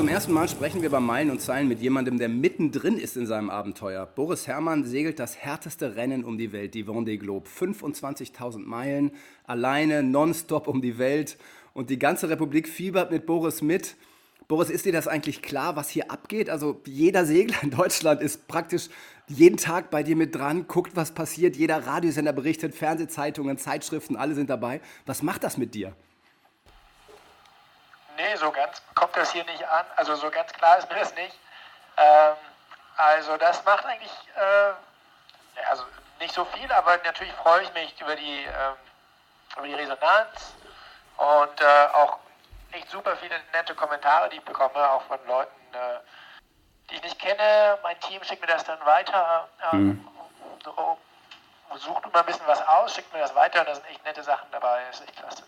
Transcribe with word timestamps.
Zum 0.00 0.08
ersten 0.08 0.32
Mal 0.32 0.48
sprechen 0.48 0.80
wir 0.80 0.88
bei 0.88 0.98
Meilen 0.98 1.30
und 1.30 1.42
Zeilen 1.42 1.68
mit 1.68 1.82
jemandem, 1.82 2.18
der 2.18 2.30
mittendrin 2.30 2.96
ist 2.96 3.18
in 3.18 3.26
seinem 3.26 3.50
Abenteuer. 3.50 4.06
Boris 4.06 4.46
Herrmann 4.46 4.86
segelt 4.86 5.18
das 5.18 5.36
härteste 5.36 5.94
Rennen 5.94 6.24
um 6.24 6.38
die 6.38 6.52
Welt, 6.52 6.72
die 6.72 6.86
Vendée 6.86 7.18
Globe. 7.18 7.46
25.000 7.46 8.60
Meilen, 8.60 9.10
alleine, 9.44 10.02
nonstop 10.02 10.68
um 10.68 10.80
die 10.80 10.96
Welt. 10.96 11.36
Und 11.74 11.90
die 11.90 11.98
ganze 11.98 12.30
Republik 12.30 12.66
fiebert 12.66 13.10
mit 13.10 13.26
Boris 13.26 13.60
mit. 13.60 13.94
Boris, 14.48 14.70
ist 14.70 14.86
dir 14.86 14.92
das 14.92 15.06
eigentlich 15.06 15.42
klar, 15.42 15.76
was 15.76 15.90
hier 15.90 16.10
abgeht? 16.10 16.48
Also 16.48 16.80
jeder 16.86 17.26
Segler 17.26 17.62
in 17.62 17.70
Deutschland 17.70 18.22
ist 18.22 18.48
praktisch 18.48 18.88
jeden 19.28 19.58
Tag 19.58 19.90
bei 19.90 20.02
dir 20.02 20.16
mit 20.16 20.34
dran, 20.34 20.66
guckt, 20.66 20.92
was 20.96 21.12
passiert. 21.12 21.56
Jeder 21.56 21.86
Radiosender 21.86 22.32
berichtet, 22.32 22.74
Fernsehzeitungen, 22.74 23.58
Zeitschriften, 23.58 24.16
alle 24.16 24.34
sind 24.34 24.48
dabei. 24.48 24.80
Was 25.04 25.22
macht 25.22 25.44
das 25.44 25.58
mit 25.58 25.74
dir? 25.74 25.94
Nee, 28.20 28.36
so 28.36 28.50
ganz 28.50 28.82
kommt 28.94 29.16
das 29.16 29.32
hier 29.32 29.44
nicht 29.44 29.66
an. 29.68 29.86
Also 29.96 30.14
so 30.14 30.30
ganz 30.30 30.52
klar 30.52 30.78
ist 30.78 30.88
mir 30.88 30.98
das 30.98 31.14
nicht. 31.14 31.38
Ähm, 31.96 32.36
also 32.96 33.36
das 33.36 33.64
macht 33.64 33.84
eigentlich 33.86 34.12
äh, 34.36 34.70
ja, 35.56 35.68
also 35.68 35.84
nicht 36.20 36.34
so 36.34 36.44
viel, 36.44 36.70
aber 36.72 36.98
natürlich 36.98 37.32
freue 37.34 37.62
ich 37.62 37.72
mich 37.72 38.00
über 38.00 38.14
die, 38.14 38.44
ähm, 38.44 38.76
über 39.56 39.66
die 39.66 39.74
Resonanz 39.74 40.54
und 41.16 41.60
äh, 41.60 41.86
auch 41.94 42.18
echt 42.72 42.90
super 42.90 43.16
viele 43.16 43.34
nette 43.52 43.74
Kommentare, 43.74 44.28
die 44.28 44.36
ich 44.36 44.44
bekomme, 44.44 44.90
auch 44.90 45.02
von 45.02 45.18
Leuten, 45.26 45.74
äh, 45.74 46.00
die 46.90 46.96
ich 46.96 47.02
nicht 47.02 47.18
kenne. 47.18 47.78
Mein 47.82 47.98
Team 48.00 48.22
schickt 48.22 48.42
mir 48.42 48.48
das 48.48 48.64
dann 48.64 48.84
weiter. 48.84 49.48
Ähm, 49.72 49.86
mhm. 49.86 50.08
so, 50.64 50.98
sucht 51.76 52.04
immer 52.04 52.20
ein 52.20 52.26
bisschen 52.26 52.46
was 52.46 52.66
aus, 52.66 52.94
schickt 52.94 53.12
mir 53.12 53.20
das 53.20 53.34
weiter 53.34 53.60
und 53.60 53.68
da 53.68 53.74
sind 53.74 53.86
echt 53.86 54.04
nette 54.04 54.22
Sachen 54.22 54.48
dabei. 54.52 54.82
Das 54.86 55.00
ist 55.00 55.08
echt 55.08 55.16
klasse. 55.18 55.44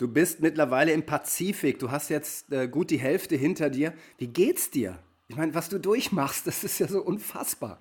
Du 0.00 0.08
bist 0.08 0.40
mittlerweile 0.40 0.92
im 0.92 1.04
Pazifik. 1.04 1.78
Du 1.78 1.90
hast 1.90 2.08
jetzt 2.08 2.50
äh, 2.50 2.66
gut 2.68 2.88
die 2.88 2.96
Hälfte 2.96 3.36
hinter 3.36 3.68
dir. 3.68 3.92
Wie 4.16 4.28
geht's 4.28 4.70
dir? 4.70 4.98
Ich 5.28 5.36
meine, 5.36 5.54
was 5.54 5.68
du 5.68 5.78
durchmachst, 5.78 6.46
das 6.46 6.64
ist 6.64 6.78
ja 6.78 6.88
so 6.88 7.02
unfassbar. 7.02 7.76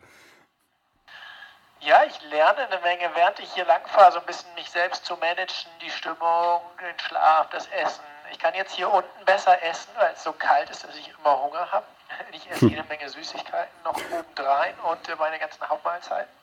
Ja, 1.80 2.04
ich 2.04 2.22
lerne 2.30 2.68
eine 2.68 2.82
Menge, 2.82 3.10
während 3.16 3.40
ich 3.40 3.50
hier 3.54 3.64
langfahre, 3.64 4.12
so 4.12 4.20
ein 4.20 4.26
bisschen 4.26 4.54
mich 4.56 4.70
selbst 4.70 5.06
zu 5.06 5.16
managen, 5.16 5.72
die 5.82 5.90
Stimmung, 5.90 6.60
den 6.82 7.00
Schlaf, 7.00 7.50
das 7.52 7.68
Essen. 7.68 8.04
Ich 8.34 8.38
kann 8.38 8.54
jetzt 8.54 8.74
hier 8.74 8.92
unten 8.92 9.26
besser 9.26 9.64
essen, 9.64 9.92
weil 9.96 10.12
es 10.14 10.22
so 10.22 10.34
kalt 10.34 10.70
ist, 10.70 10.84
dass 10.84 10.98
ich 10.98 11.14
immer 11.22 11.42
Hunger 11.42 11.72
habe. 11.72 11.86
Ich 12.34 12.52
esse 12.52 12.66
jede 12.66 12.84
Menge 12.84 13.08
Süßigkeiten 13.08 13.74
noch 13.86 13.96
obendrein 14.12 14.74
und 14.80 15.20
meine 15.20 15.40
ganzen 15.40 15.70
Hauptmahlzeiten. 15.70 16.34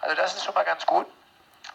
Also 0.00 0.16
das 0.16 0.34
ist 0.34 0.44
schon 0.46 0.54
mal 0.54 0.64
ganz 0.64 0.86
gut. 0.86 1.06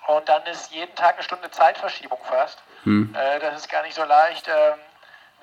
Und 0.08 0.30
dann 0.30 0.46
ist 0.46 0.72
jeden 0.72 0.96
Tag 0.96 1.16
eine 1.16 1.24
Stunde 1.24 1.50
Zeitverschiebung 1.50 2.20
fast. 2.24 2.62
Hm. 2.84 3.16
Äh, 3.16 3.40
das 3.40 3.62
ist 3.62 3.70
gar 3.70 3.84
nicht 3.84 3.96
so 3.96 4.04
leicht. 4.04 4.48
Ähm, 4.48 4.80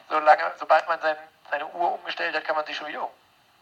solange, 0.08 0.52
sobald 0.58 0.86
man 0.86 1.00
sein, 1.00 1.16
seine 1.50 1.66
Uhr 1.66 1.92
umgestellt 1.92 2.34
hat, 2.34 2.44
kann 2.44 2.56
man 2.56 2.64
sich 2.66 2.76
schon 2.76 2.86
wieder 2.86 3.08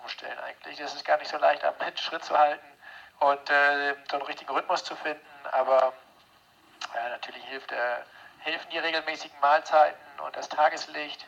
umstellen 0.03 0.39
eigentlich. 0.41 0.79
Das 0.79 0.95
ist 0.95 1.05
gar 1.05 1.19
nicht 1.19 1.31
so 1.31 1.39
leicht, 1.39 1.65
am 1.65 1.75
Schritt 1.97 2.25
zu 2.25 2.37
halten 2.39 2.67
und 3.21 3.51
äh, 3.51 3.95
so 4.11 4.17
einen 4.17 4.27
richtigen 4.27 4.51
Rhythmus 4.51 4.85
zu 4.85 4.95
finden. 4.97 5.27
Aber 5.53 5.93
ja, 6.95 7.09
natürlich 7.11 7.45
hilft, 7.45 7.73
äh, 7.73 7.77
helfen 8.39 8.69
die 8.71 8.79
regelmäßigen 8.79 9.39
Mahlzeiten 9.41 9.99
und 10.25 10.37
das 10.37 10.49
Tageslicht. 10.49 11.27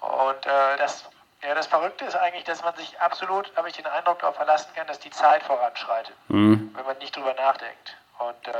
Und 0.00 0.46
äh, 0.46 0.76
das, 0.78 1.04
ja, 1.42 1.54
das 1.54 1.66
Verrückte 1.66 2.04
ist 2.04 2.16
eigentlich, 2.16 2.44
dass 2.44 2.62
man 2.62 2.74
sich 2.76 3.00
absolut, 3.00 3.54
habe 3.56 3.68
ich 3.68 3.76
den 3.76 3.86
Eindruck, 3.86 4.20
darauf 4.20 4.36
verlassen 4.36 4.70
kann, 4.74 4.86
dass 4.86 4.98
die 4.98 5.10
Zeit 5.10 5.42
voranschreitet, 5.42 6.14
mhm. 6.28 6.74
wenn 6.74 6.86
man 6.86 6.98
nicht 6.98 7.16
drüber 7.16 7.34
nachdenkt. 7.34 7.96
Und 8.18 8.48
äh, 8.48 8.52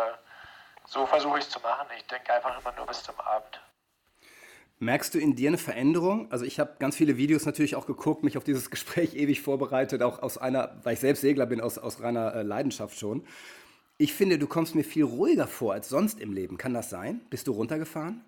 so 0.86 1.06
versuche 1.06 1.38
ich 1.38 1.44
es 1.44 1.50
zu 1.50 1.60
machen. 1.60 1.86
Ich 1.96 2.06
denke 2.06 2.32
einfach 2.32 2.58
immer 2.60 2.72
nur 2.72 2.86
bis 2.86 3.02
zum 3.02 3.18
Abend. 3.20 3.60
Merkst 4.80 5.14
du 5.14 5.18
in 5.18 5.36
dir 5.36 5.48
eine 5.48 5.58
Veränderung? 5.58 6.30
Also 6.30 6.44
ich 6.44 6.58
habe 6.58 6.76
ganz 6.78 6.96
viele 6.96 7.16
Videos 7.16 7.46
natürlich 7.46 7.76
auch 7.76 7.86
geguckt, 7.86 8.22
mich 8.22 8.36
auf 8.36 8.44
dieses 8.44 8.70
Gespräch 8.70 9.14
ewig 9.14 9.40
vorbereitet, 9.40 10.02
auch 10.02 10.22
aus 10.22 10.38
einer, 10.38 10.76
weil 10.82 10.94
ich 10.94 11.00
selbst 11.00 11.20
Segler 11.20 11.46
bin, 11.46 11.60
aus, 11.60 11.78
aus 11.78 12.02
reiner 12.02 12.34
äh, 12.34 12.42
Leidenschaft 12.42 12.98
schon. 12.98 13.26
Ich 13.96 14.12
finde, 14.12 14.38
du 14.38 14.48
kommst 14.48 14.74
mir 14.74 14.84
viel 14.84 15.04
ruhiger 15.04 15.46
vor 15.46 15.72
als 15.72 15.88
sonst 15.88 16.20
im 16.20 16.32
Leben. 16.32 16.58
Kann 16.58 16.74
das 16.74 16.90
sein? 16.90 17.20
Bist 17.30 17.46
du 17.46 17.52
runtergefahren? 17.52 18.24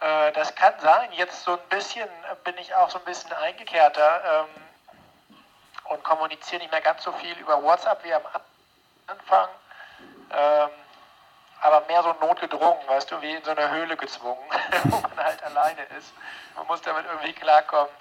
Äh, 0.00 0.32
das 0.32 0.54
kann 0.54 0.74
sein. 0.80 1.10
Jetzt 1.16 1.42
so 1.42 1.52
ein 1.52 1.68
bisschen 1.68 2.04
äh, 2.04 2.36
bin 2.44 2.54
ich 2.60 2.74
auch 2.74 2.88
so 2.88 2.98
ein 2.98 3.04
bisschen 3.04 3.32
eingekehrter 3.32 4.46
ähm, 4.46 5.92
und 5.92 6.04
kommuniziere 6.04 6.62
nicht 6.62 6.70
mehr 6.70 6.80
ganz 6.80 7.02
so 7.02 7.12
viel 7.12 7.36
über 7.40 7.60
WhatsApp 7.62 8.04
wie 8.04 8.12
am 8.12 8.22
Anfang. 9.08 9.48
Ähm, 10.30 10.70
aber 11.66 11.84
mehr 11.88 12.02
so 12.02 12.14
notgedrungen, 12.20 12.86
weißt 12.86 13.10
du, 13.10 13.20
wie 13.20 13.34
in 13.34 13.42
so 13.42 13.50
einer 13.50 13.68
Höhle 13.70 13.96
gezwungen, 13.96 14.48
wo 14.84 15.00
man 15.00 15.16
halt 15.16 15.42
alleine 15.42 15.82
ist. 15.98 16.14
Man 16.54 16.64
muss 16.68 16.80
damit 16.82 17.04
irgendwie 17.06 17.32
klarkommen. 17.32 17.92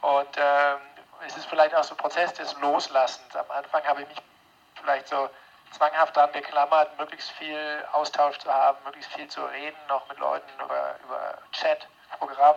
Und 0.00 0.36
ähm, 0.36 0.78
es 1.24 1.36
ist 1.36 1.46
vielleicht 1.46 1.72
auch 1.74 1.84
so 1.84 1.94
ein 1.94 1.98
Prozess 1.98 2.34
des 2.34 2.52
Loslassens. 2.60 3.36
Am 3.36 3.48
Anfang 3.50 3.84
habe 3.84 4.02
ich 4.02 4.08
mich 4.08 4.18
vielleicht 4.80 5.06
so 5.06 5.30
zwanghaft 5.70 6.16
daran 6.16 6.32
geklammert, 6.32 6.98
möglichst 6.98 7.30
viel 7.30 7.84
Austausch 7.92 8.38
zu 8.38 8.52
haben, 8.52 8.76
möglichst 8.84 9.12
viel 9.12 9.28
zu 9.28 9.44
reden, 9.44 9.78
noch 9.88 10.08
mit 10.08 10.18
Leuten 10.18 10.50
über, 10.60 10.96
über 11.04 11.38
Chat, 11.52 11.86
Programm. 12.18 12.56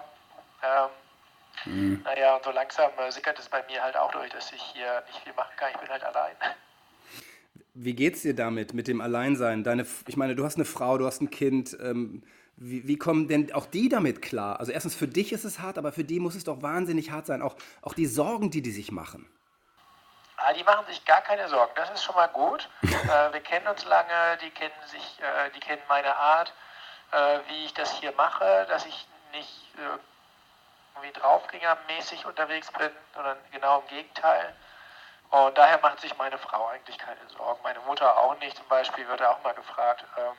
Ähm, 0.64 0.90
mhm. 1.66 2.02
Naja, 2.04 2.38
und 2.38 2.44
so 2.44 2.50
langsam 2.50 2.92
äh, 2.98 3.12
sickert 3.12 3.38
es 3.38 3.48
bei 3.48 3.62
mir 3.64 3.84
halt 3.84 3.96
auch 3.96 4.12
durch, 4.12 4.32
dass 4.32 4.52
ich 4.52 4.64
hier 4.64 5.04
nicht 5.08 5.20
viel 5.20 5.34
machen 5.34 5.56
kann. 5.58 5.70
Ich 5.70 5.78
bin 5.78 5.90
halt 5.90 6.04
allein. 6.04 6.36
Wie 7.78 7.94
geht's 7.94 8.22
dir 8.22 8.34
damit, 8.34 8.74
mit 8.74 8.88
dem 8.88 9.02
Alleinsein? 9.02 9.66
Deine, 9.66 9.86
ich 10.08 10.16
meine, 10.16 10.34
du 10.34 10.46
hast 10.46 10.56
eine 10.56 10.64
Frau, 10.64 10.98
du 10.98 11.06
hast 11.06 11.22
ein 11.22 11.30
Kind. 11.30 11.78
Ähm, 11.82 12.24
wie, 12.56 12.88
wie, 12.88 12.98
kommen 12.98 13.28
denn 13.28 13.52
auch 13.52 13.66
die 13.66 13.90
damit 13.90 14.22
klar? 14.22 14.62
Also 14.62 14.72
erstens, 14.72 14.96
für 14.96 15.10
dich 15.10 15.34
ist 15.34 15.44
es 15.44 15.60
hart, 15.60 15.78
aber 15.78 15.92
für 15.92 16.06
die 16.06 16.22
muss 16.22 16.36
es 16.36 16.46
doch 16.46 16.62
wahnsinnig 16.62 17.12
hart 17.12 17.26
sein. 17.26 17.42
Auch, 17.42 17.58
auch 17.82 17.94
die 17.94 18.06
Sorgen, 18.06 18.50
die 18.50 18.62
die 18.62 18.72
sich 18.72 18.94
machen. 18.94 19.30
Ah, 20.38 20.54
die 20.54 20.64
machen 20.64 20.86
sich 20.88 21.04
gar 21.04 21.20
keine 21.20 21.50
Sorgen. 21.50 21.74
Das 21.76 21.92
ist 21.92 22.06
schon 22.06 22.16
mal 22.16 22.28
gut. 22.28 22.70
äh, 22.84 23.34
wir 23.34 23.42
kennen 23.42 23.68
uns 23.68 23.84
lange, 23.84 24.38
die 24.42 24.52
kennen 24.52 24.72
sich, 24.88 25.20
äh, 25.20 25.52
die 25.54 25.60
kennen 25.60 25.82
meine 25.90 26.16
Art, 26.16 26.54
äh, 27.12 27.40
wie 27.50 27.66
ich 27.66 27.74
das 27.74 28.00
hier 28.00 28.14
mache, 28.14 28.66
dass 28.70 28.86
ich 28.86 29.06
nicht 29.34 29.74
äh, 29.76 29.98
irgendwie 30.96 31.20
draufgängermäßig 31.20 32.26
unterwegs 32.26 32.72
bin, 32.72 32.90
sondern 33.14 33.38
genau 33.52 33.82
im 33.82 33.88
Gegenteil. 33.88 34.56
Und 35.32 35.58
daher 35.58 35.80
macht 35.82 36.00
sich 36.00 36.16
meine 36.18 36.38
Frau 36.38 36.68
eigentlich 36.68 36.98
keine 36.98 37.20
Sorgen. 37.38 37.60
Meine 37.64 37.80
Mutter 37.82 38.18
auch 38.18 38.38
nicht. 38.40 38.56
Zum 38.58 38.68
Beispiel 38.68 39.08
wird 39.08 39.22
auch 39.22 39.42
mal 39.44 39.54
gefragt. 39.54 40.04
Ähm, 40.18 40.34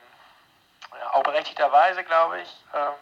ja, 0.99 1.13
auch 1.13 1.23
berechtigterweise, 1.23 2.03
glaube 2.03 2.41
ich, 2.41 2.65
ähm, 2.73 2.93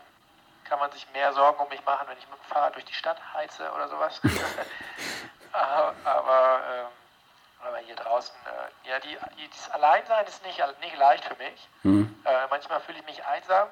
kann 0.65 0.79
man 0.79 0.91
sich 0.91 1.09
mehr 1.11 1.31
Sorgen 1.33 1.59
um 1.59 1.69
mich 1.69 1.83
machen, 1.85 2.07
wenn 2.07 2.17
ich 2.17 2.27
mit 2.27 2.39
dem 2.39 2.45
Fahrrad 2.45 2.75
durch 2.75 2.85
die 2.85 2.93
Stadt 2.93 3.17
heize 3.33 3.71
oder 3.71 3.87
sowas. 3.87 4.19
aber, 6.03 6.61
ähm, 6.73 6.87
aber 7.67 7.77
hier 7.77 7.95
draußen, 7.95 8.35
äh, 8.45 8.89
ja, 8.89 8.99
die, 8.99 9.17
die, 9.37 9.47
dieses 9.47 9.69
Alleinsein 9.71 10.25
ist 10.25 10.43
nicht, 10.45 10.61
nicht 10.81 10.97
leicht 10.97 11.25
für 11.25 11.35
mich. 11.35 11.69
Mhm. 11.83 12.21
Äh, 12.25 12.47
manchmal 12.49 12.79
fühle 12.81 12.99
ich 12.99 13.05
mich 13.05 13.23
einsam. 13.25 13.69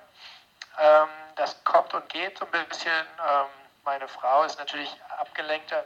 Ähm, 0.80 1.08
das 1.36 1.64
kommt 1.64 1.94
und 1.94 2.08
geht 2.10 2.38
so 2.38 2.46
ein 2.46 2.68
bisschen. 2.68 2.92
Ähm, 2.92 3.46
meine 3.84 4.08
Frau 4.08 4.44
ist 4.44 4.58
natürlich 4.58 4.96
abgelenkter 5.20 5.84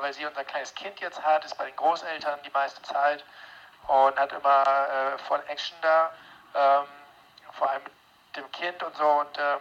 weil 0.00 0.12
sie 0.12 0.26
unser 0.26 0.44
kleines 0.44 0.74
Kind 0.74 1.00
jetzt 1.00 1.22
hat, 1.22 1.44
ist 1.44 1.56
bei 1.56 1.66
den 1.66 1.76
Großeltern 1.76 2.40
die 2.44 2.50
meiste 2.50 2.82
Zeit 2.82 3.24
und 3.86 4.16
hat 4.16 4.32
immer 4.32 4.64
äh, 5.14 5.18
voll 5.18 5.42
Action 5.48 5.76
da, 5.82 6.12
ähm, 6.54 6.86
vor 7.52 7.70
allem 7.70 7.82
mit 7.82 8.36
dem 8.36 8.50
Kind 8.52 8.82
und 8.82 8.96
so. 8.96 9.06
Und 9.06 9.38
ähm, 9.38 9.60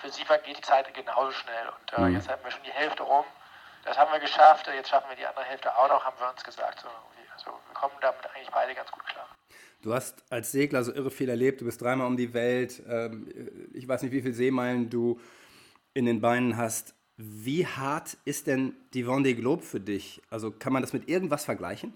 für 0.00 0.10
sie 0.10 0.24
vergeht 0.24 0.58
die 0.58 0.62
Zeit 0.62 0.92
genauso 0.94 1.32
schnell. 1.32 1.68
Und 1.68 1.98
äh, 1.98 2.00
mhm. 2.00 2.14
jetzt 2.14 2.28
haben 2.28 2.42
wir 2.42 2.50
schon 2.50 2.62
die 2.64 2.72
Hälfte 2.72 3.02
rum. 3.02 3.24
Das 3.84 3.98
haben 3.98 4.12
wir 4.12 4.20
geschafft. 4.20 4.68
Jetzt 4.68 4.88
schaffen 4.88 5.08
wir 5.08 5.16
die 5.16 5.26
andere 5.26 5.44
Hälfte 5.44 5.74
auch 5.76 5.88
noch, 5.88 6.04
haben 6.04 6.16
wir 6.18 6.30
uns 6.30 6.44
gesagt. 6.44 6.80
So, 6.80 6.88
also 7.34 7.58
wir 7.66 7.74
kommen 7.74 7.94
damit 8.00 8.24
eigentlich 8.34 8.50
beide 8.50 8.74
ganz 8.74 8.90
gut 8.90 9.04
klar. 9.06 9.28
Du 9.82 9.94
hast 9.94 10.22
als 10.30 10.52
Segler 10.52 10.84
so 10.84 10.92
irre 10.92 11.10
viel 11.10 11.28
erlebt. 11.28 11.60
Du 11.60 11.64
bist 11.64 11.80
dreimal 11.80 12.06
um 12.06 12.16
die 12.16 12.34
Welt. 12.34 12.82
Ähm, 12.86 13.70
ich 13.72 13.88
weiß 13.88 14.02
nicht, 14.02 14.12
wie 14.12 14.20
viele 14.20 14.34
Seemeilen 14.34 14.90
du 14.90 15.20
in 15.94 16.04
den 16.04 16.20
Beinen 16.20 16.56
hast. 16.56 16.94
Wie 17.22 17.66
hart 17.66 18.16
ist 18.24 18.46
denn 18.46 18.74
die 18.94 19.04
Vendée 19.04 19.34
Globe 19.34 19.62
für 19.62 19.78
dich? 19.78 20.22
Also 20.30 20.50
kann 20.50 20.72
man 20.72 20.80
das 20.80 20.94
mit 20.94 21.06
irgendwas 21.06 21.44
vergleichen? 21.44 21.92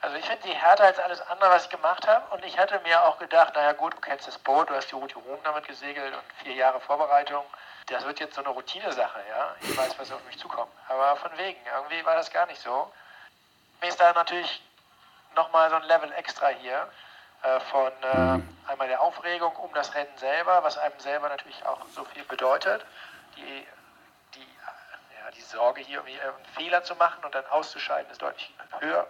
Also 0.00 0.16
ich 0.16 0.24
finde 0.24 0.44
sie 0.44 0.54
härter 0.54 0.84
als 0.84 0.98
alles 0.98 1.20
andere, 1.20 1.50
was 1.50 1.64
ich 1.64 1.70
gemacht 1.70 2.08
habe. 2.08 2.34
Und 2.34 2.42
ich 2.42 2.56
hatte 2.56 2.80
mir 2.82 3.04
auch 3.04 3.18
gedacht, 3.18 3.54
naja 3.54 3.72
gut, 3.72 3.92
du 3.92 4.00
kennst 4.00 4.26
das 4.26 4.38
Boot, 4.38 4.70
du 4.70 4.74
hast 4.74 4.90
die 4.90 4.94
Route 4.94 5.18
Rom 5.18 5.38
damit 5.44 5.68
gesegelt 5.68 6.10
und 6.10 6.22
vier 6.42 6.54
Jahre 6.54 6.80
Vorbereitung. 6.80 7.44
Das 7.88 8.06
wird 8.06 8.18
jetzt 8.18 8.34
so 8.34 8.40
eine 8.40 8.48
Routinesache, 8.48 9.20
ja. 9.28 9.54
Ich 9.60 9.76
weiß, 9.76 9.98
was 9.98 10.10
auf 10.10 10.24
mich 10.24 10.38
zukommt. 10.38 10.72
Aber 10.88 11.16
von 11.16 11.36
wegen, 11.36 11.58
irgendwie 11.74 12.02
war 12.06 12.14
das 12.14 12.30
gar 12.30 12.46
nicht 12.46 12.62
so. 12.62 12.90
Mir 13.82 13.88
ist 13.88 14.00
da 14.00 14.14
natürlich 14.14 14.62
nochmal 15.34 15.68
so 15.68 15.76
ein 15.76 15.82
Level 15.82 16.10
extra 16.12 16.48
hier. 16.48 16.88
Äh, 17.42 17.60
von 17.60 17.92
äh, 18.00 18.70
einmal 18.70 18.88
der 18.88 19.02
Aufregung 19.02 19.54
um 19.56 19.70
das 19.74 19.94
Rennen 19.94 20.16
selber, 20.16 20.62
was 20.62 20.78
einem 20.78 20.98
selber 20.98 21.28
natürlich 21.28 21.62
auch 21.66 21.84
so 21.94 22.04
viel 22.04 22.24
bedeutet. 22.24 22.86
Die, 23.36 23.42
die, 23.42 23.66
die 23.66 23.66
Sorge 25.56 25.80
hier, 25.80 25.98
irgendwie 25.98 26.20
einen 26.20 26.44
Fehler 26.54 26.84
zu 26.84 26.94
machen 26.96 27.24
und 27.24 27.34
dann 27.34 27.46
auszuscheiden, 27.46 28.10
ist 28.10 28.20
deutlich 28.20 28.52
höher. 28.80 29.06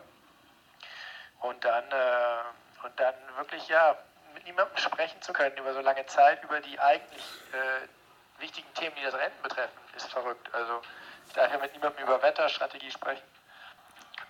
Und 1.41 1.65
dann, 1.65 1.85
äh, 1.91 2.85
und 2.85 2.99
dann 2.99 3.15
wirklich 3.37 3.67
ja 3.69 3.97
mit 4.33 4.45
niemandem 4.45 4.77
sprechen 4.89 5.21
zu 5.23 5.33
können 5.33 5.57
über 5.57 5.75
so 5.75 5.81
lange 5.81 6.07
Zeit, 6.07 6.43
über 6.45 6.61
die 6.61 6.79
eigentlich 6.79 7.25
äh, 7.53 8.41
wichtigen 8.41 8.73
Themen, 8.75 8.95
die 8.97 9.03
das 9.03 9.15
Rennen 9.15 9.43
betreffen, 9.43 9.79
ist 9.97 10.11
verrückt. 10.11 10.49
Also 10.55 10.81
ich 11.27 11.33
darf 11.33 11.53
ja 11.53 11.59
mit 11.59 11.73
niemandem 11.73 12.05
über 12.05 12.23
Wetterstrategie 12.23 12.91
sprechen. 12.91 13.25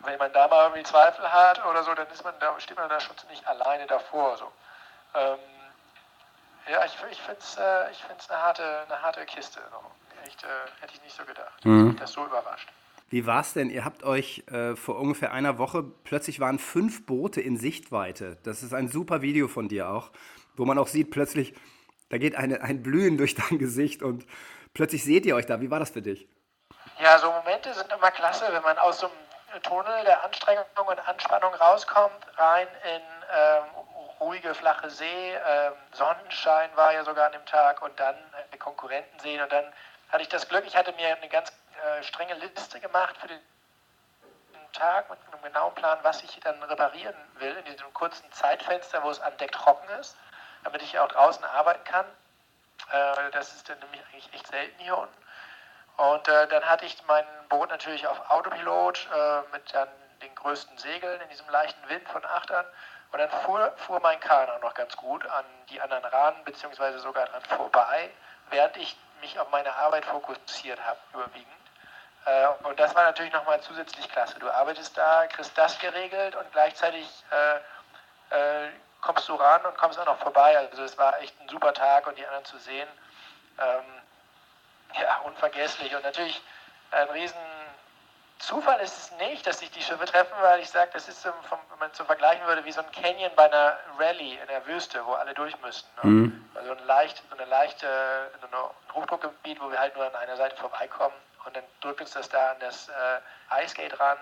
Wenn 0.01 0.19
man 0.19 0.33
da 0.33 0.49
mal 0.49 0.65
irgendwie 0.65 0.85
Zweifel 0.85 1.31
hat 1.31 1.65
oder 1.67 1.83
so, 1.83 1.95
dann 1.95 2.09
ist 2.09 2.25
man 2.25 2.39
da, 2.39 2.59
steht 2.61 2.77
man 2.77 2.89
da 2.89 2.99
schon 3.01 3.17
ziemlich 3.19 3.47
alleine 3.47 3.87
davor. 3.87 4.37
So. 4.37 4.53
Ähm, 5.15 5.39
ja, 6.69 6.85
ich, 6.85 6.97
ich 7.11 7.21
finde 7.21 7.41
es 7.41 7.57
äh, 7.57 7.61
eine, 8.31 8.43
harte, 8.43 8.87
eine 8.89 9.03
harte 9.03 9.25
Kiste. 9.27 9.61
Echt, 10.27 10.43
äh, 10.45 10.47
hätte 10.81 10.95
ich 10.95 11.03
nicht 11.03 11.17
so 11.17 11.25
gedacht. 11.25 11.65
Mhm. 11.65 11.97
Das 11.99 12.13
so 12.13 12.25
überrascht. 12.25 12.69
Wie 13.09 13.25
war 13.25 13.41
es 13.41 13.53
denn? 13.53 13.71
Ihr 13.71 13.85
habt 13.85 14.03
euch 14.03 14.43
äh, 14.51 14.75
vor 14.75 14.99
ungefähr 14.99 15.33
einer 15.33 15.59
Woche, 15.59 15.85
plötzlich 16.05 16.41
waren 16.41 16.59
fünf 16.59 17.07
Boote 17.07 17.41
in 17.41 17.57
Sichtweite. 17.57 18.37
Das 18.43 18.65
ist 18.65 18.75
ein 18.75 18.89
super 18.89 19.23
Video 19.23 19.47
von 19.47 19.69
dir 19.69 19.91
auch, 19.91 20.11
wo 20.57 20.65
man 20.65 20.77
auch 20.79 20.89
sieht, 20.89 21.13
plötzlich, 21.13 21.55
da 22.09 22.19
geht 22.19 22.35
eine, 22.35 22.63
ein 22.63 22.83
Blühen 22.83 23.17
durch 23.17 23.37
dein 23.37 23.59
Gesicht 23.59 24.03
und 24.03 24.27
plötzlich 24.75 25.05
seht 25.05 25.25
ihr 25.25 25.37
euch 25.37 25.47
da. 25.47 25.61
Wie 25.61 25.71
war 25.71 25.79
das 25.79 25.91
für 25.91 26.03
dich? 26.03 26.29
Ja, 27.01 27.19
so 27.19 27.31
Momente 27.31 27.73
sind 27.75 27.93
immer 27.93 28.11
klasse, 28.11 28.47
wenn 28.51 28.63
man 28.63 28.77
aus 28.79 28.99
so 28.99 29.07
einem 29.53 29.63
Tunnel 29.63 30.05
der 30.05 30.25
Anstrengung 30.25 30.65
und 30.75 31.09
Anspannung 31.09 31.55
rauskommt, 31.55 32.27
rein 32.37 32.67
in 32.85 33.03
ähm, 33.33 33.65
ruhige, 34.21 34.55
flache 34.55 34.91
See. 34.91 35.35
Ähm, 35.35 35.73
Sonnenschein 35.93 36.71
war 36.75 36.93
ja 36.93 37.05
sogar 37.05 37.27
an 37.27 37.33
dem 37.33 37.47
Tag 37.47 37.83
und 37.83 37.99
dann 37.99 38.17
äh, 38.51 38.57
Konkurrenten 38.57 39.19
sehen. 39.21 39.43
Und 39.43 39.53
dann 39.53 39.65
hatte 40.11 40.23
ich 40.23 40.29
das 40.29 40.49
Glück, 40.49 40.65
ich 40.67 40.77
hatte 40.77 40.93
mir 40.93 41.17
eine 41.17 41.29
ganz 41.29 41.53
äh, 41.85 42.03
strenge 42.03 42.35
Liste 42.35 42.81
gemacht 42.81 43.17
für 43.19 43.29
den 43.29 43.41
Tag 44.77 45.09
mit 45.09 45.19
einem 45.33 45.43
genauen 45.43 45.75
Plan, 45.75 45.99
was 46.03 46.23
ich 46.23 46.39
dann 46.41 46.63
reparieren 46.63 47.15
will 47.39 47.57
in 47.57 47.65
diesem 47.65 47.93
kurzen 47.95 48.31
Zeitfenster, 48.33 49.03
wo 49.03 49.11
es 49.11 49.21
an 49.21 49.37
Deck 49.39 49.53
trocken 49.53 49.89
ist, 49.99 50.17
damit 50.65 50.83
ich 50.83 50.99
auch 50.99 51.09
draußen 51.09 51.45
arbeiten 51.45 51.85
kann. 51.85 52.05
Äh, 52.93 53.31
das 53.33 53.55
ist 53.55 53.69
dann 53.69 53.79
nämlich 53.81 54.03
eigentlich 54.07 54.33
echt 54.35 54.47
selten 54.49 54.79
hier 54.79 54.97
unten. 54.97 55.17
Und 55.97 56.29
äh, 56.29 56.47
dann 56.49 56.63
hatte 56.65 56.85
ich 56.85 57.03
mein 57.07 57.25
Boot 57.49 57.71
natürlich 57.71 58.07
auf 58.07 58.31
Autopilot 58.31 59.09
äh, 59.15 59.41
mit 59.53 59.73
dann 59.73 59.89
den 60.23 60.35
größten 60.35 60.77
Segeln 60.77 61.21
in 61.23 61.29
diesem 61.31 61.49
leichten 61.49 61.89
Wind 61.89 62.07
von 62.09 62.25
Achtern. 62.25 62.67
Und 63.13 63.19
dann 63.19 63.31
fuhr, 63.31 63.73
fuhr 63.77 64.01
mein 64.01 64.21
Kahn 64.21 64.51
auch 64.51 64.61
noch 64.61 64.75
ganz 64.75 64.95
gut 64.97 65.25
an 65.27 65.45
die 65.71 65.81
anderen 65.81 66.05
Rahmen, 66.05 66.45
beziehungsweise 66.45 66.99
sogar 66.99 67.27
dran 67.27 67.43
vorbei, 67.45 68.11
während 68.51 68.77
ich 68.77 68.97
mich 69.21 69.39
auf 69.39 69.51
meine 69.51 69.75
Arbeit 69.75 70.05
fokussiert 70.05 70.81
habe, 70.85 70.99
überwiegend. 71.13 71.53
Äh, 72.27 72.49
und 72.65 72.79
das 72.79 72.95
war 72.95 73.05
natürlich 73.05 73.33
nochmal 73.33 73.61
zusätzlich 73.61 74.09
klasse. 74.09 74.39
Du 74.39 74.51
arbeitest 74.51 74.97
da, 74.97 75.27
kriegst 75.29 75.57
das 75.57 75.79
geregelt 75.79 76.35
und 76.35 76.51
gleichzeitig 76.53 77.09
äh, 77.31 77.57
äh, 78.35 78.69
kommst 79.01 79.29
du 79.29 79.35
ran 79.35 79.65
und 79.65 79.77
kommst 79.77 79.99
auch 79.99 80.07
noch 80.07 80.19
vorbei. 80.19 80.59
Also 80.59 80.83
es 80.83 80.99
war 80.99 81.21
echt 81.21 81.41
ein 81.41 81.49
super 81.49 81.73
Tag 81.73 82.07
und 82.07 82.19
die 82.19 82.27
anderen 82.27 82.45
zu 82.45 82.59
sehen, 82.59 82.89
ähm, 83.59 83.85
ja, 85.01 85.19
unvergesslich. 85.25 85.95
Und 85.95 86.03
natürlich 86.03 86.43
ein 86.91 87.09
riesen 87.11 87.39
Zufall 88.39 88.81
ist 88.81 88.97
es 88.99 89.13
nicht, 89.19 89.47
dass 89.47 89.61
sich 89.61 89.71
die 89.71 89.83
Schiffe 89.83 90.05
treffen, 90.05 90.35
weil 90.41 90.61
ich 90.61 90.69
sage, 90.69 90.91
das 90.93 91.09
ist, 91.09 91.23
so, 91.23 91.31
wenn 91.49 91.79
man 91.79 91.91
so 91.93 92.05
vergleichen 92.05 92.47
würde, 92.47 92.65
wie 92.65 92.73
so 92.73 92.81
ein 92.81 92.91
Canyon 92.93 93.31
bei 93.35 93.45
einer 93.45 93.79
Rallye 93.99 94.39
in 94.39 94.47
der 94.49 94.67
Wüste, 94.67 95.05
wo 95.07 95.13
alle 95.13 95.33
durch 95.35 95.59
müssen. 95.63 95.89
Ne? 96.03 96.11
Mhm. 96.11 96.46
Also 96.69 96.81
ein, 96.81 96.87
leicht, 96.89 97.23
eine 97.31 97.49
leichte 97.49 97.87
Hochdruckgebiet, 98.93 99.61
wo 99.61 99.71
wir 99.71 99.79
halt 99.79 99.95
nur 99.95 100.05
an 100.05 100.15
einer 100.17 100.37
Seite 100.37 100.57
vorbeikommen 100.57 101.15
und 101.45 101.55
dann 101.55 101.63
drückt 101.81 102.01
uns 102.01 102.11
das 102.11 102.29
da 102.29 102.53
an 102.53 102.57
das 102.59 102.89
äh, 102.89 103.65
Icegate 103.65 103.99
ran. 104.01 104.19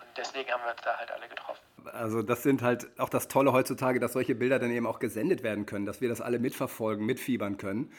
Und 0.00 0.08
deswegen 0.16 0.52
haben 0.52 0.62
wir 0.62 0.70
uns 0.70 0.80
da 0.82 0.96
halt 0.96 1.10
alle 1.10 1.26
getroffen. 1.26 1.60
Also 1.92 2.22
das 2.22 2.44
sind 2.44 2.62
halt 2.62 2.86
auch 3.00 3.08
das 3.08 3.26
Tolle 3.26 3.52
heutzutage, 3.52 3.98
dass 3.98 4.12
solche 4.12 4.36
Bilder 4.36 4.60
dann 4.60 4.70
eben 4.70 4.86
auch 4.86 5.00
gesendet 5.00 5.42
werden 5.42 5.66
können, 5.66 5.84
dass 5.84 6.00
wir 6.00 6.08
das 6.08 6.20
alle 6.20 6.38
mitverfolgen, 6.38 7.04
mitfiebern 7.04 7.56
können. 7.56 7.92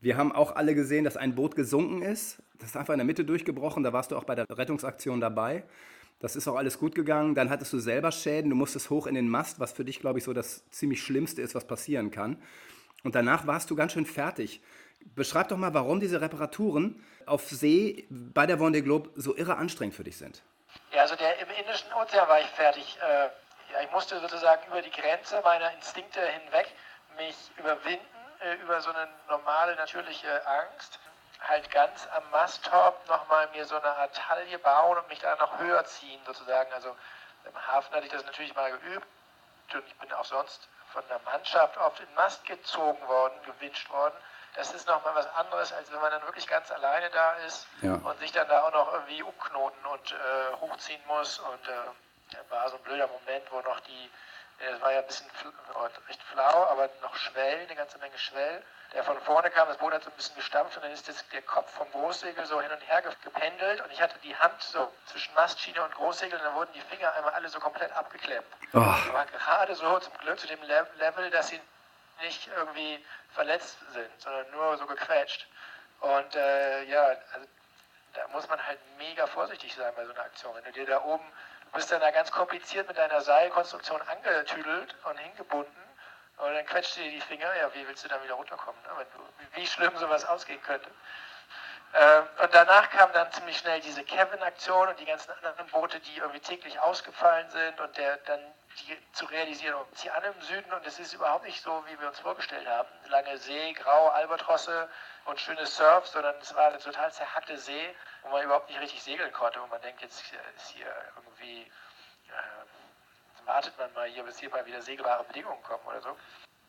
Wir 0.00 0.16
haben 0.16 0.32
auch 0.32 0.56
alle 0.56 0.74
gesehen, 0.74 1.04
dass 1.04 1.18
ein 1.18 1.34
Boot 1.34 1.54
gesunken 1.54 2.00
ist. 2.00 2.42
Das 2.58 2.70
ist 2.70 2.76
einfach 2.76 2.94
in 2.94 2.98
der 2.98 3.06
Mitte 3.06 3.26
durchgebrochen. 3.26 3.82
Da 3.84 3.92
warst 3.92 4.12
du 4.12 4.16
auch 4.16 4.24
bei 4.24 4.34
der 4.34 4.46
Rettungsaktion 4.48 5.20
dabei. 5.20 5.64
Das 6.20 6.36
ist 6.36 6.46
auch 6.48 6.56
alles 6.56 6.78
gut 6.78 6.94
gegangen. 6.94 7.34
Dann 7.34 7.50
hattest 7.50 7.72
du 7.72 7.78
selber 7.78 8.12
Schäden. 8.12 8.50
Du 8.50 8.56
musstest 8.56 8.90
hoch 8.90 9.06
in 9.06 9.14
den 9.14 9.28
Mast, 9.28 9.58
was 9.60 9.72
für 9.72 9.84
dich, 9.84 10.00
glaube 10.00 10.18
ich, 10.18 10.24
so 10.24 10.32
das 10.32 10.68
ziemlich 10.70 11.02
Schlimmste 11.02 11.42
ist, 11.42 11.54
was 11.54 11.66
passieren 11.66 12.10
kann. 12.10 12.40
Und 13.02 13.14
danach 13.14 13.46
warst 13.46 13.70
du 13.70 13.76
ganz 13.76 13.92
schön 13.92 14.06
fertig. 14.06 14.62
Beschreib 15.16 15.48
doch 15.48 15.56
mal, 15.56 15.74
warum 15.74 15.98
diese 15.98 16.20
Reparaturen 16.20 17.04
auf 17.26 17.48
See 17.48 18.06
bei 18.10 18.46
der 18.46 18.58
Vendée 18.58 18.82
Globe 18.82 19.10
so 19.16 19.36
irre 19.36 19.56
anstrengend 19.56 19.94
für 19.94 20.04
dich 20.04 20.16
sind. 20.16 20.42
Ja, 20.92 21.02
also 21.02 21.16
der, 21.16 21.38
im 21.40 21.48
Indischen 21.58 21.92
Ozean 21.92 22.28
war 22.28 22.40
ich 22.40 22.46
fertig. 22.46 22.96
Äh, 23.00 23.24
ja, 23.72 23.82
ich 23.84 23.90
musste 23.90 24.20
sozusagen 24.20 24.66
über 24.68 24.80
die 24.80 24.90
Grenze 24.90 25.40
meiner 25.42 25.72
Instinkte 25.74 26.20
hinweg 26.20 26.72
mich 27.16 27.36
überwinden 27.58 28.06
äh, 28.40 28.54
über 28.62 28.80
so 28.80 28.90
eine 28.90 29.08
normale, 29.28 29.76
natürliche 29.76 30.46
Angst, 30.46 30.98
halt 31.48 31.70
ganz 31.70 32.08
am 32.14 32.30
Masttop 32.30 33.08
nochmal 33.08 33.48
mir 33.48 33.64
so 33.64 33.76
eine 33.76 33.88
Art 33.96 34.14
Taille 34.14 34.58
bauen 34.58 34.98
und 34.98 35.08
mich 35.08 35.20
da 35.20 35.34
noch 35.36 35.58
höher 35.58 35.84
ziehen 35.84 36.20
sozusagen. 36.26 36.72
Also 36.72 36.96
im 37.44 37.66
Hafen 37.66 37.94
hatte 37.94 38.06
ich 38.06 38.12
das 38.12 38.24
natürlich 38.24 38.54
mal 38.54 38.70
geübt 38.70 39.06
und 39.74 39.86
ich 39.86 39.94
bin 39.96 40.12
auch 40.12 40.24
sonst 40.24 40.68
von 40.92 41.02
der 41.08 41.20
Mannschaft 41.20 41.76
oft 41.78 42.00
in 42.00 42.14
Mast 42.14 42.44
gezogen 42.46 43.06
worden, 43.08 43.34
gewünscht 43.46 43.88
worden. 43.90 44.14
Das 44.54 44.74
ist 44.74 44.86
nochmal 44.86 45.14
was 45.14 45.26
anderes, 45.34 45.72
als 45.72 45.90
wenn 45.90 46.00
man 46.00 46.10
dann 46.10 46.22
wirklich 46.24 46.46
ganz 46.46 46.70
alleine 46.70 47.08
da 47.10 47.32
ist 47.46 47.66
ja. 47.80 47.94
und 47.94 48.18
sich 48.18 48.32
dann 48.32 48.46
da 48.48 48.64
auch 48.64 48.72
noch 48.72 48.92
irgendwie 48.92 49.22
umknoten 49.22 49.86
und 49.86 50.12
äh, 50.12 50.56
hochziehen 50.60 51.00
muss. 51.06 51.38
Und 51.38 51.68
äh, 51.68 52.50
war 52.50 52.68
so 52.68 52.76
ein 52.76 52.82
blöder 52.82 53.08
Moment, 53.08 53.50
wo 53.50 53.60
noch 53.62 53.80
die 53.80 54.10
es 54.70 54.80
war 54.80 54.92
ja 54.92 55.00
ein 55.00 55.06
bisschen 55.06 55.28
recht 56.08 56.22
flau, 56.22 56.64
aber 56.66 56.88
noch 57.02 57.14
Schwell, 57.16 57.60
eine 57.60 57.74
ganze 57.74 57.98
Menge 57.98 58.16
Schwell. 58.18 58.62
Der 58.92 59.04
von 59.04 59.18
vorne 59.22 59.50
kam, 59.50 59.68
das 59.68 59.78
Boot 59.78 59.94
hat 59.94 60.02
so 60.02 60.10
ein 60.10 60.16
bisschen 60.16 60.36
gestampft 60.36 60.76
und 60.76 60.84
dann 60.84 60.92
ist 60.92 61.08
das, 61.08 61.26
der 61.28 61.40
Kopf 61.42 61.72
vom 61.72 61.90
Großsegel 61.92 62.44
so 62.44 62.60
hin 62.60 62.70
und 62.70 62.80
her 62.88 63.02
gependelt 63.24 63.80
und 63.80 63.90
ich 63.90 64.02
hatte 64.02 64.18
die 64.22 64.36
Hand 64.36 64.60
so 64.62 64.92
zwischen 65.06 65.34
Mastschiene 65.34 65.82
und 65.82 65.94
Großsegel 65.94 66.38
und 66.38 66.44
dann 66.44 66.54
wurden 66.54 66.72
die 66.74 66.80
Finger 66.82 67.12
einmal 67.14 67.32
alle 67.32 67.48
so 67.48 67.58
komplett 67.58 67.90
abgeklemmt. 67.92 68.46
Oh. 68.74 68.80
war 68.80 69.26
gerade 69.26 69.74
so 69.74 69.98
zum 69.98 70.12
Glück 70.18 70.38
zu 70.38 70.46
dem 70.46 70.62
Level, 70.62 71.30
dass 71.30 71.48
sie 71.48 71.60
nicht 72.20 72.48
irgendwie 72.54 73.04
verletzt 73.34 73.78
sind, 73.92 74.10
sondern 74.20 74.50
nur 74.50 74.76
so 74.76 74.86
gequetscht. 74.86 75.46
Und 76.00 76.34
äh, 76.34 76.84
ja, 76.84 77.02
also, 77.04 77.46
da 78.14 78.28
muss 78.28 78.48
man 78.48 78.64
halt 78.66 78.78
mega 78.98 79.26
vorsichtig 79.26 79.74
sein 79.74 79.92
bei 79.96 80.04
so 80.04 80.12
einer 80.12 80.24
Aktion. 80.24 80.54
Wenn 80.54 80.64
du 80.64 80.72
dir 80.72 80.86
da 80.86 81.02
oben 81.02 81.24
Du 81.72 81.78
bist 81.78 81.90
dann 81.90 82.00
da 82.00 82.10
ganz 82.10 82.30
kompliziert 82.30 82.86
mit 82.86 82.98
deiner 82.98 83.22
Seilkonstruktion 83.22 84.00
angetüdelt 84.02 84.94
und 85.04 85.18
hingebunden. 85.18 85.82
Und 86.36 86.52
dann 86.52 86.66
quetscht 86.66 86.96
dir 86.96 87.10
die 87.10 87.20
Finger. 87.22 87.48
Ja, 87.56 87.72
wie 87.72 87.88
willst 87.88 88.04
du 88.04 88.08
dann 88.08 88.22
wieder 88.22 88.34
runterkommen? 88.34 88.80
Ne? 88.82 89.06
Wie 89.54 89.66
schlimm 89.66 89.96
sowas 89.96 90.26
ausgehen 90.26 90.62
könnte. 90.62 90.90
Ähm, 91.94 92.26
und 92.42 92.54
danach 92.54 92.90
kam 92.90 93.10
dann 93.12 93.32
ziemlich 93.32 93.56
schnell 93.56 93.80
diese 93.80 94.04
Kevin-Aktion 94.04 94.88
und 94.88 95.00
die 95.00 95.06
ganzen 95.06 95.30
anderen 95.32 95.66
Boote, 95.68 95.98
die 96.00 96.18
irgendwie 96.18 96.40
täglich 96.40 96.78
ausgefallen 96.80 97.48
sind 97.50 97.80
und 97.80 97.96
der 97.96 98.18
dann 98.18 98.40
die 98.80 98.96
zu 99.12 99.26
realisieren, 99.26 99.74
und 99.74 99.98
sie 99.98 100.10
an 100.10 100.22
im 100.24 100.40
Süden 100.42 100.72
und 100.72 100.86
es 100.86 100.98
ist 100.98 101.12
überhaupt 101.12 101.44
nicht 101.44 101.62
so, 101.62 101.84
wie 101.86 102.00
wir 102.00 102.08
uns 102.08 102.18
vorgestellt 102.18 102.66
haben. 102.66 102.88
Lange 103.08 103.36
See, 103.38 103.72
grau, 103.74 104.08
Albatrosse 104.08 104.88
und 105.26 105.38
schönes 105.40 105.76
Surf, 105.76 106.06
sondern 106.06 106.34
es 106.40 106.54
war 106.54 106.68
eine 106.68 106.78
total 106.78 107.12
zerhackte 107.12 107.58
See, 107.58 107.94
wo 108.22 108.30
man 108.30 108.42
überhaupt 108.44 108.68
nicht 108.68 108.80
richtig 108.80 109.02
segeln 109.02 109.32
konnte. 109.32 109.60
Und 109.62 109.70
man 109.70 109.80
denkt, 109.82 110.02
jetzt 110.02 110.20
ist 110.56 110.70
hier 110.70 110.86
irgendwie, 111.16 111.62
äh, 112.28 113.46
wartet 113.46 113.76
man 113.78 113.92
mal 113.94 114.08
hier, 114.08 114.22
bis 114.22 114.38
hier 114.38 114.50
mal 114.50 114.64
wieder 114.64 114.80
segelbare 114.82 115.24
Bedingungen 115.24 115.62
kommen 115.62 115.84
oder 115.86 116.00
so. 116.00 116.16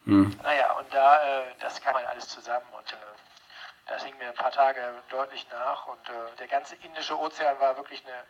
Mhm. 0.05 0.37
Naja, 0.43 0.73
und 0.73 0.93
da, 0.93 1.41
äh, 1.41 1.55
das 1.59 1.81
kam 1.81 1.95
halt 1.95 2.07
alles 2.07 2.27
zusammen 2.27 2.67
und 2.73 2.91
äh, 2.91 2.95
das 3.87 4.03
hing 4.03 4.17
mir 4.17 4.27
ein 4.27 4.35
paar 4.35 4.51
Tage 4.51 4.81
deutlich 5.09 5.47
nach 5.49 5.87
und 5.87 6.09
äh, 6.09 6.35
der 6.39 6.47
ganze 6.47 6.75
Indische 6.77 7.17
Ozean 7.17 7.59
war 7.59 7.77
wirklich 7.77 8.03
eine 8.05 8.23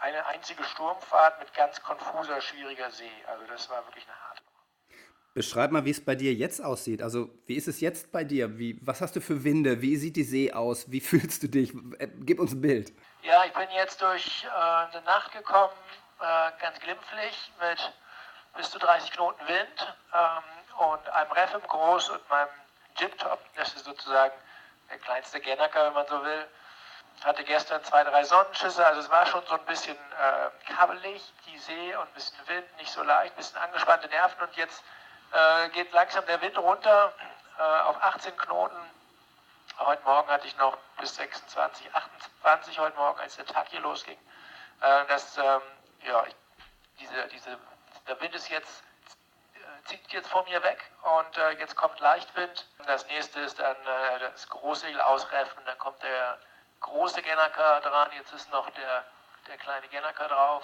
eine 0.00 0.26
einzige 0.26 0.62
Sturmfahrt 0.64 1.38
mit 1.40 1.52
ganz 1.54 1.82
konfuser, 1.82 2.40
schwieriger 2.40 2.90
See. 2.90 3.10
Also 3.26 3.44
das 3.46 3.68
war 3.70 3.84
wirklich 3.86 4.04
eine 4.06 4.20
harte 4.28 4.42
Beschreib 5.34 5.72
mal, 5.72 5.84
wie 5.84 5.90
es 5.90 6.04
bei 6.04 6.14
dir 6.14 6.32
jetzt 6.32 6.64
aussieht. 6.64 7.02
Also, 7.02 7.28
wie 7.46 7.56
ist 7.56 7.66
es 7.66 7.80
jetzt 7.80 8.12
bei 8.12 8.22
dir? 8.22 8.56
Wie, 8.56 8.78
was 8.82 9.00
hast 9.00 9.16
du 9.16 9.20
für 9.20 9.42
Winde? 9.42 9.82
Wie 9.82 9.96
sieht 9.96 10.14
die 10.14 10.22
See 10.22 10.52
aus? 10.52 10.92
Wie 10.92 11.00
fühlst 11.10 11.42
du 11.42 11.48
dich? 11.48 11.74
Äh, 11.98 12.06
gib 12.20 12.38
uns 12.38 12.52
ein 12.52 12.60
Bild. 12.60 12.92
Ja, 13.22 13.44
ich 13.44 13.52
bin 13.52 13.68
jetzt 13.74 14.00
durch 14.00 14.44
äh, 14.44 14.48
eine 14.48 15.02
Nacht 15.04 15.32
gekommen, 15.32 15.72
äh, 16.20 16.62
ganz 16.62 16.78
glimpflich, 16.78 17.50
mit 17.60 17.92
bis 18.56 18.70
zu 18.70 18.78
30 18.78 19.10
Knoten 19.10 19.40
Wind 19.48 19.96
ähm, 20.14 20.88
und 20.88 21.08
einem 21.08 21.32
Reff 21.32 21.52
im 21.52 21.62
Groß 21.62 22.10
und 22.10 22.30
meinem 22.30 22.48
Jib-Top. 22.96 23.40
Das 23.56 23.74
ist 23.74 23.84
sozusagen 23.86 24.34
der 24.88 24.98
kleinste 24.98 25.40
Gennaker, 25.40 25.88
wenn 25.88 25.94
man 25.94 26.06
so 26.06 26.22
will. 26.22 26.46
Hatte 27.22 27.44
gestern 27.44 27.82
zwei, 27.84 28.04
drei 28.04 28.24
Sonnenschüsse, 28.24 28.84
also 28.84 29.00
es 29.00 29.10
war 29.10 29.26
schon 29.26 29.44
so 29.46 29.54
ein 29.54 29.64
bisschen 29.66 29.96
äh, 29.96 30.72
kabbelig, 30.72 31.32
die 31.46 31.58
See 31.58 31.94
und 31.96 32.02
ein 32.02 32.14
bisschen 32.14 32.36
Wind, 32.48 32.76
nicht 32.76 32.92
so 32.92 33.02
leicht, 33.02 33.34
ein 33.34 33.36
bisschen 33.36 33.58
angespannte 33.58 34.08
Nerven 34.08 34.40
und 34.42 34.56
jetzt 34.56 34.82
äh, 35.32 35.68
geht 35.70 35.92
langsam 35.92 36.24
der 36.26 36.40
Wind 36.42 36.58
runter 36.58 37.12
äh, 37.58 37.62
auf 37.62 38.02
18 38.02 38.36
Knoten. 38.36 38.76
Heute 39.78 40.02
Morgen 40.04 40.28
hatte 40.28 40.46
ich 40.46 40.56
noch 40.56 40.76
bis 40.98 41.14
26, 41.16 41.94
28 41.94 42.78
heute 42.78 42.96
Morgen, 42.96 43.20
als 43.20 43.36
der 43.36 43.46
Tag 43.46 43.68
hier 43.68 43.80
losging. 43.80 44.18
Äh, 44.80 45.04
das, 45.08 45.36
ähm, 45.38 45.62
ja, 46.02 46.24
ich, 46.26 46.36
diese, 47.00 47.26
diese, 47.28 47.58
der 48.06 48.20
Wind 48.20 48.34
ist 48.34 48.48
jetzt 48.48 48.84
zieht 49.84 50.12
jetzt 50.12 50.28
vor 50.28 50.44
mir 50.44 50.62
weg 50.62 50.78
und 51.02 51.38
äh, 51.38 51.50
jetzt 51.58 51.76
kommt 51.76 52.00
Leichtwind. 52.00 52.66
Das 52.86 53.06
nächste 53.06 53.40
ist 53.40 53.58
dann 53.58 53.76
äh, 53.76 54.18
das 54.20 54.48
Großsegel 54.48 55.00
ausreffen, 55.00 55.62
dann 55.66 55.78
kommt 55.78 56.02
der 56.02 56.38
große 56.84 57.22
Gennaker 57.22 57.80
dran, 57.80 58.10
jetzt 58.16 58.32
ist 58.32 58.50
noch 58.52 58.68
der, 58.70 59.04
der 59.48 59.56
kleine 59.56 59.88
Gennaker 59.88 60.28
drauf. 60.28 60.62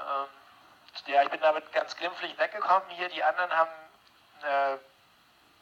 Ähm, 0.00 1.12
ja, 1.12 1.22
ich 1.22 1.30
bin 1.30 1.40
damit 1.40 1.72
ganz 1.72 1.96
glimpflich 1.96 2.38
weggekommen 2.38 2.88
hier. 2.90 3.08
Die 3.08 3.22
anderen 3.22 3.50
haben 3.56 3.70
äh, 4.42 4.76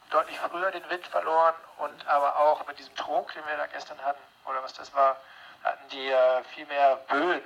deutlich 0.09 0.37
früher 0.39 0.71
den 0.71 0.87
Wind 0.89 1.07
verloren 1.07 1.55
und 1.77 2.07
aber 2.07 2.37
auch 2.37 2.65
mit 2.67 2.77
diesem 2.77 2.95
Trog, 2.95 3.33
den 3.33 3.45
wir 3.47 3.57
da 3.57 3.67
gestern 3.67 4.01
hatten, 4.03 4.21
oder 4.45 4.61
was 4.63 4.73
das 4.73 4.93
war, 4.93 5.15
hatten 5.63 5.87
die 5.89 6.09
äh, 6.09 6.43
viel 6.55 6.65
mehr 6.65 6.97
Böen. 7.07 7.43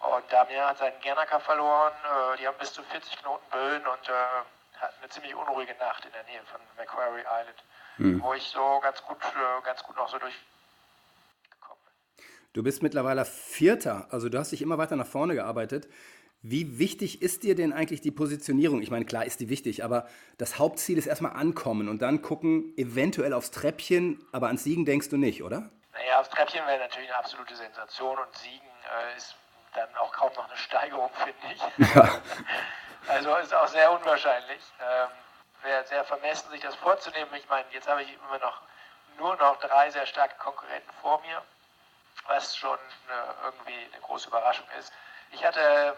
Und 0.00 0.32
Damian 0.32 0.68
hat 0.68 0.78
seinen 0.78 1.00
Gernaker 1.00 1.40
verloren. 1.40 1.92
Äh, 2.04 2.36
die 2.38 2.46
haben 2.46 2.58
bis 2.58 2.74
zu 2.74 2.82
40 2.82 3.18
Knoten 3.18 3.48
Böen 3.50 3.86
und 3.86 4.08
äh, 4.08 4.12
hatten 4.80 4.94
eine 5.00 5.08
ziemlich 5.08 5.34
unruhige 5.34 5.74
Nacht 5.76 6.04
in 6.04 6.12
der 6.12 6.24
Nähe 6.24 6.42
von 6.44 6.60
Macquarie 6.76 7.20
Island, 7.20 7.64
mhm. 7.96 8.22
wo 8.22 8.34
ich 8.34 8.44
so 8.50 8.80
ganz 8.80 9.02
gut, 9.02 9.22
äh, 9.24 9.62
ganz 9.64 9.82
gut 9.82 9.96
noch 9.96 10.08
so 10.08 10.18
bin. 10.18 10.34
Du 12.52 12.62
bist 12.62 12.82
mittlerweile 12.82 13.24
Vierter, 13.24 14.08
also 14.10 14.28
du 14.28 14.38
hast 14.38 14.52
dich 14.52 14.60
immer 14.60 14.76
weiter 14.76 14.94
nach 14.96 15.06
vorne 15.06 15.34
gearbeitet. 15.34 15.88
Wie 16.42 16.78
wichtig 16.78 17.22
ist 17.22 17.44
dir 17.44 17.54
denn 17.54 17.72
eigentlich 17.72 18.02
die 18.02 18.10
Positionierung? 18.10 18.82
Ich 18.82 18.90
meine, 18.90 19.06
klar 19.06 19.24
ist 19.24 19.40
die 19.40 19.48
wichtig, 19.48 19.84
aber 19.84 20.06
das 20.36 20.58
Hauptziel 20.58 20.98
ist 20.98 21.06
erstmal 21.06 21.32
ankommen 21.32 21.88
und 21.88 22.02
dann 22.02 22.20
gucken, 22.20 22.74
eventuell 22.76 23.32
aufs 23.32 23.52
Treppchen, 23.52 24.22
aber 24.32 24.48
ans 24.48 24.64
Siegen 24.64 24.84
denkst 24.84 25.08
du 25.08 25.16
nicht, 25.16 25.42
oder? 25.42 25.70
Naja, 25.92 26.20
aufs 26.20 26.28
Treppchen 26.28 26.66
wäre 26.66 26.80
natürlich 26.80 27.08
eine 27.08 27.18
absolute 27.18 27.56
Sensation 27.56 28.18
und 28.18 28.36
Siegen 28.36 28.66
äh, 28.66 29.16
ist 29.16 29.34
dann 29.74 29.88
auch 29.96 30.12
kaum 30.12 30.30
noch 30.36 30.46
eine 30.46 30.58
Steigerung, 30.58 31.10
finde 31.24 31.54
ich. 31.54 31.94
Ja. 31.94 32.20
Also 33.08 33.34
ist 33.34 33.52
auch 33.52 33.66
sehr 33.66 33.90
unwahrscheinlich. 33.90 34.62
Ähm, 34.80 35.08
Wäre 35.64 35.84
sehr 35.88 36.04
vermessen, 36.04 36.48
sich 36.52 36.60
das 36.60 36.76
vorzunehmen. 36.76 37.30
Ich 37.36 37.48
meine, 37.48 37.66
jetzt 37.72 37.88
habe 37.88 38.00
ich 38.02 38.08
immer 38.14 38.38
noch 38.38 38.62
nur 39.18 39.36
noch 39.36 39.58
drei 39.58 39.90
sehr 39.90 40.06
starke 40.06 40.36
Konkurrenten 40.38 40.90
vor 41.00 41.20
mir, 41.22 41.42
was 42.26 42.56
schon 42.56 42.78
äh, 42.78 43.44
irgendwie 43.44 43.88
eine 43.92 44.00
große 44.02 44.28
Überraschung 44.28 44.66
ist. 44.78 44.92
Ich 45.30 45.44
hatte 45.44 45.96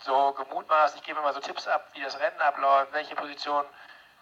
so 0.00 0.32
gemutmaßt, 0.32 0.96
ich 0.96 1.02
gebe 1.02 1.18
immer 1.18 1.32
so 1.32 1.40
Tipps 1.40 1.66
ab, 1.66 1.88
wie 1.94 2.02
das 2.02 2.18
Rennen 2.18 2.40
abläuft, 2.40 2.92
welche 2.92 3.14
Position 3.16 3.64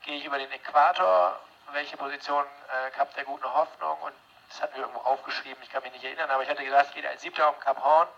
gehe 0.02 0.18
ich 0.18 0.24
über 0.24 0.38
den 0.38 0.50
Äquator, 0.52 1.38
welche 1.72 1.96
Position 1.96 2.44
äh, 2.44 2.98
habt 2.98 3.16
der 3.16 3.24
guten 3.24 3.52
Hoffnung 3.52 3.98
und 4.02 4.14
das 4.48 4.62
hatten 4.62 4.74
wir 4.76 4.82
irgendwo 4.82 5.00
aufgeschrieben, 5.00 5.60
ich 5.62 5.70
kann 5.70 5.82
mich 5.82 5.92
nicht 5.92 6.04
erinnern, 6.04 6.30
aber 6.30 6.42
ich 6.42 6.48
hatte 6.48 6.64
gesagt, 6.64 6.90
ich 6.90 6.94
gehe 6.94 7.08
als 7.08 7.22
Siebter 7.22 7.48
um 7.48 7.58
Cap 7.60 7.82
Horn 7.82 8.08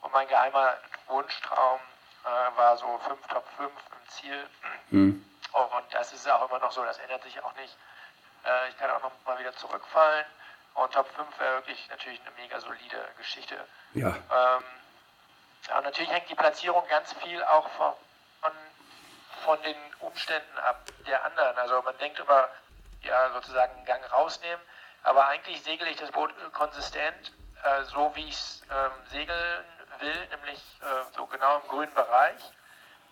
und 0.00 0.12
mein 0.12 0.26
geheimer 0.28 0.74
Wunschtraum 1.08 1.80
äh, 2.24 2.56
war 2.56 2.76
so 2.76 2.98
5, 3.06 3.26
Top 3.28 3.44
5 3.56 3.70
im 3.70 4.08
Ziel. 4.08 4.46
Mhm. 4.90 5.24
Und 5.52 5.84
das 5.94 6.12
ist 6.12 6.28
auch 6.30 6.48
immer 6.48 6.58
noch 6.60 6.72
so, 6.72 6.84
das 6.84 6.98
ändert 6.98 7.22
sich 7.22 7.42
auch 7.42 7.54
nicht. 7.56 7.76
Äh, 8.44 8.68
ich 8.70 8.78
kann 8.78 8.90
auch 8.90 9.02
noch 9.02 9.12
mal 9.26 9.38
wieder 9.38 9.54
zurückfallen. 9.54 10.24
Und 10.74 10.92
Top 10.92 11.06
5 11.14 11.38
wäre 11.38 11.56
wirklich 11.56 11.88
natürlich 11.90 12.20
eine 12.20 12.30
mega 12.32 12.60
solide 12.60 13.08
Geschichte. 13.18 13.56
Ja. 13.94 14.08
Ähm, 14.08 14.64
ja, 15.68 15.78
und 15.78 15.84
natürlich 15.84 16.10
hängt 16.10 16.28
die 16.28 16.34
Platzierung 16.34 16.86
ganz 16.88 17.12
viel 17.14 17.42
auch 17.44 17.68
von, 17.70 17.92
von, 18.40 18.52
von 19.44 19.62
den 19.62 19.76
Umständen 20.00 20.58
ab 20.58 20.80
der 21.06 21.24
anderen. 21.24 21.56
Also 21.58 21.82
man 21.82 21.96
denkt 21.98 22.18
immer, 22.18 22.48
ja, 23.02 23.30
sozusagen 23.32 23.74
einen 23.76 23.84
Gang 23.84 24.12
rausnehmen, 24.12 24.60
aber 25.02 25.26
eigentlich 25.26 25.62
segele 25.62 25.90
ich 25.90 25.96
das 25.96 26.10
Boot 26.10 26.32
konsistent, 26.52 27.32
äh, 27.62 27.82
so 27.84 28.12
wie 28.14 28.28
ich 28.28 28.34
es 28.34 28.62
ähm, 28.70 28.92
segeln 29.10 29.64
will, 29.98 30.28
nämlich 30.30 30.58
äh, 30.80 31.14
so 31.14 31.26
genau 31.26 31.58
im 31.58 31.68
grünen 31.68 31.94
Bereich. 31.94 32.40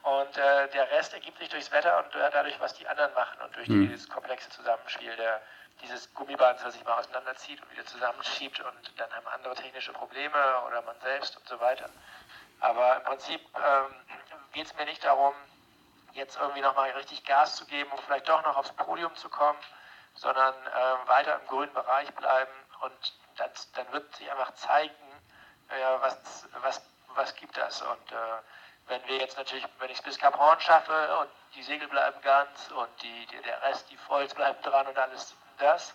Und 0.02 0.36
äh, 0.38 0.68
der 0.70 0.90
Rest 0.92 1.12
ergibt 1.12 1.38
sich 1.38 1.50
durchs 1.50 1.70
Wetter 1.72 1.98
und 1.98 2.14
äh, 2.14 2.30
dadurch, 2.32 2.58
was 2.58 2.74
die 2.74 2.88
anderen 2.88 3.12
machen 3.12 3.38
und 3.42 3.54
durch 3.54 3.68
mhm. 3.68 3.88
dieses 3.88 4.08
komplexe 4.08 4.48
Zusammenspiel 4.48 5.14
der, 5.16 5.42
dieses 5.82 6.12
Gummibands, 6.14 6.64
was 6.64 6.74
sich 6.74 6.84
mal 6.84 6.98
auseinanderzieht 6.98 7.60
und 7.62 7.70
wieder 7.70 7.86
zusammenschiebt 7.86 8.60
und 8.60 9.00
dann 9.00 9.12
haben 9.12 9.26
andere 9.28 9.54
technische 9.54 9.92
Probleme 9.92 10.62
oder 10.66 10.82
man 10.82 10.98
selbst 11.00 11.36
und 11.36 11.46
so 11.46 11.58
weiter. 11.60 11.88
Aber 12.60 12.96
im 12.96 13.02
Prinzip 13.04 13.40
ähm, 13.56 13.94
geht 14.52 14.66
es 14.66 14.74
mir 14.76 14.84
nicht 14.84 15.04
darum, 15.04 15.34
jetzt 16.12 16.38
irgendwie 16.38 16.60
nochmal 16.60 16.90
richtig 16.90 17.24
Gas 17.24 17.56
zu 17.56 17.66
geben, 17.66 17.90
um 17.92 17.98
vielleicht 18.00 18.28
doch 18.28 18.42
noch 18.44 18.56
aufs 18.56 18.72
Podium 18.72 19.14
zu 19.16 19.28
kommen, 19.28 19.58
sondern 20.14 20.54
äh, 20.54 21.08
weiter 21.08 21.38
im 21.40 21.46
grünen 21.46 21.72
Bereich 21.72 22.12
bleiben 22.14 22.52
und 22.80 23.14
das, 23.36 23.70
dann 23.72 23.90
wird 23.92 24.14
sich 24.16 24.30
einfach 24.30 24.52
zeigen, 24.54 24.94
ja, 25.78 26.00
was, 26.02 26.48
was, 26.60 26.82
was 27.14 27.34
gibt 27.36 27.56
das? 27.56 27.80
Und 27.82 28.12
äh, 28.12 28.16
wenn 28.88 29.06
wir 29.06 29.18
jetzt 29.18 29.36
natürlich, 29.36 29.64
wenn 29.78 29.90
ich 29.90 29.98
es 29.98 30.02
bis 30.02 30.18
Cap 30.18 30.36
Horn 30.36 30.60
schaffe 30.60 31.18
und 31.18 31.30
die 31.54 31.62
Segel 31.62 31.88
bleiben 31.88 32.20
ganz 32.22 32.70
und 32.72 33.02
die, 33.02 33.26
die, 33.26 33.40
der 33.42 33.62
Rest, 33.62 33.88
die 33.90 33.96
Foils 33.96 34.34
bleiben 34.34 34.60
dran 34.62 34.86
und 34.86 34.98
alles 34.98 35.34
das, 35.60 35.94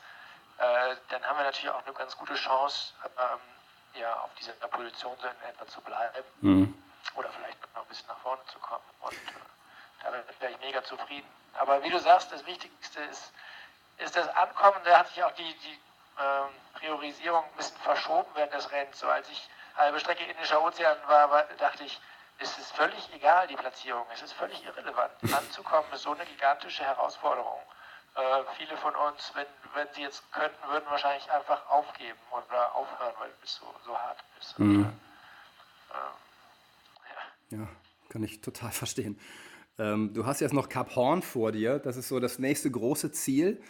äh, 0.58 0.96
dann 1.10 1.24
haben 1.26 1.38
wir 1.38 1.44
natürlich 1.44 1.70
auch 1.70 1.86
eine 1.86 1.94
ganz 1.94 2.16
gute 2.18 2.36
Chance, 2.36 2.94
ähm, 3.04 4.00
ja, 4.00 4.14
auf 4.20 4.30
dieser 4.36 4.54
Position 4.54 5.16
so 5.20 5.28
in 5.28 5.50
etwa 5.50 5.68
zu 5.68 5.82
bleiben. 5.82 6.24
Mhm. 6.42 6.84
Oder 7.16 7.30
vielleicht 7.30 7.62
noch 7.76 7.84
ein 7.84 7.88
bisschen 7.88 8.08
nach 8.08 8.18
vorne 8.20 8.42
zu 8.48 8.60
kommen. 8.60 8.84
Und 9.02 9.14
äh, 9.14 10.02
da 10.04 10.12
wäre 10.40 10.52
ich 10.52 10.60
mega 10.60 10.84
zufrieden. 10.84 11.28
Aber 11.58 11.82
wie 11.84 11.90
du 11.90 12.00
sagst, 12.00 12.32
das 12.32 12.46
Wichtigste 12.46 13.02
ist, 13.04 13.32
ist 13.98 14.16
das 14.16 14.28
Ankommen. 14.36 14.78
Da 14.84 15.00
hat 15.00 15.08
sich 15.10 15.24
auch 15.24 15.32
die, 15.32 15.54
die 15.60 15.80
ähm, 16.20 16.50
Priorisierung 16.76 17.44
ein 17.44 17.58
bisschen 17.58 17.78
verschoben 17.78 18.30
während 18.36 18.54
des 18.54 18.72
Rennens. 18.72 19.00
So 19.00 19.08
als 19.08 19.30
ich 19.30 19.50
halbe 19.78 20.00
Strecke 20.00 20.24
Indischer 20.26 20.62
Ozean 20.62 20.98
war, 21.08 21.30
war, 21.32 21.44
dachte 21.58 21.84
ich, 21.84 22.00
es 22.40 22.58
ist 22.58 22.76
völlig 22.76 23.14
egal, 23.14 23.48
die 23.48 23.56
Platzierung. 23.56 24.06
Es 24.14 24.22
ist 24.22 24.34
völlig 24.34 24.64
irrelevant. 24.66 25.14
Anzukommen 25.34 25.92
ist 25.94 26.02
so 26.02 26.12
eine 26.12 26.26
gigantische 26.26 26.84
Herausforderung. 26.84 27.62
Äh, 28.16 28.44
viele 28.58 28.78
von 28.78 28.96
uns, 28.96 29.32
wenn, 29.36 29.46
wenn 29.74 29.88
sie 29.94 30.02
jetzt 30.02 30.24
könnten, 30.32 30.58
würden 30.70 30.86
wahrscheinlich 30.90 31.30
einfach 31.32 31.68
aufgeben 31.70 32.18
oder 32.32 32.74
aufhören, 32.74 33.14
weil 33.20 33.30
es 33.44 33.56
so, 33.56 33.66
so 33.86 33.98
hart 33.98 34.24
ist. 34.40 34.58
Mhm. 34.58 34.78
Und, 34.78 34.86
äh, 35.92 37.56
ja. 37.56 37.60
ja, 37.60 37.68
kann 38.10 38.24
ich 38.24 38.42
total 38.42 38.72
verstehen. 38.72 39.20
Ähm, 39.78 40.14
du 40.14 40.26
hast 40.26 40.40
jetzt 40.40 40.54
noch 40.54 40.70
Cap 40.70 40.96
Horn 40.96 41.22
vor 41.22 41.52
dir. 41.52 41.80
Das 41.80 41.98
ist 41.98 42.08
so 42.08 42.20
das 42.20 42.40
nächste 42.40 42.72
große 42.72 43.12
Ziel. 43.12 43.62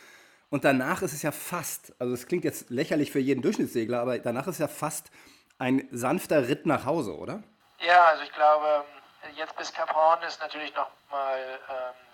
Und 0.50 0.64
danach 0.64 1.02
ist 1.02 1.14
es 1.14 1.24
ja 1.24 1.32
fast, 1.32 1.94
also 2.00 2.14
es 2.14 2.28
klingt 2.28 2.44
jetzt 2.44 2.70
lächerlich 2.70 3.12
für 3.12 3.20
jeden 3.20 3.42
Durchschnittssegler, 3.42 4.00
aber 4.00 4.20
danach 4.20 4.48
ist 4.48 4.56
es 4.56 4.60
ja 4.60 4.68
fast 4.68 5.10
ein 5.58 5.88
sanfter 5.92 6.48
Ritt 6.48 6.66
nach 6.66 6.86
Hause, 6.86 7.18
oder? 7.18 7.42
Ja, 7.80 8.06
also 8.06 8.24
ich 8.24 8.32
glaube, 8.32 8.86
jetzt 9.36 9.56
bis 9.58 9.74
Cap 9.74 9.94
Horn 9.94 10.22
ist 10.24 10.40
natürlich 10.40 10.74
nochmal, 10.76 11.60
ähm, 11.70 12.05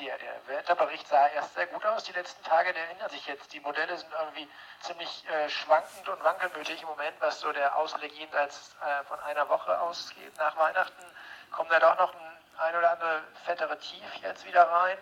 der, 0.00 0.18
der 0.18 0.46
Wetterbericht 0.46 1.06
sah 1.06 1.28
erst 1.28 1.54
sehr 1.54 1.66
gut 1.68 1.84
aus 1.86 2.04
die 2.04 2.12
letzten 2.12 2.42
Tage, 2.44 2.72
der 2.72 2.90
ändert 2.90 3.10
sich 3.10 3.26
jetzt. 3.26 3.52
Die 3.52 3.60
Modelle 3.60 3.96
sind 3.96 4.12
irgendwie 4.18 4.48
ziemlich 4.80 5.24
äh, 5.28 5.48
schwankend 5.48 6.08
und 6.08 6.22
wankelmütig 6.24 6.82
im 6.82 6.88
Moment, 6.88 7.14
was 7.20 7.40
so 7.40 7.52
der 7.52 7.76
Ausblick 7.76 8.12
jenseits 8.12 8.76
äh, 8.80 9.04
von 9.04 9.20
einer 9.20 9.48
Woche 9.48 9.78
ausgeht. 9.80 10.36
Nach 10.38 10.56
Weihnachten 10.56 11.04
kommt 11.52 11.70
da 11.70 11.78
doch 11.78 11.98
noch 11.98 12.14
ein, 12.14 12.38
ein 12.58 12.76
oder 12.76 12.92
andere 12.92 13.22
fettere 13.44 13.78
Tief 13.78 14.14
jetzt 14.22 14.44
wieder 14.44 14.68
rein, 14.68 14.98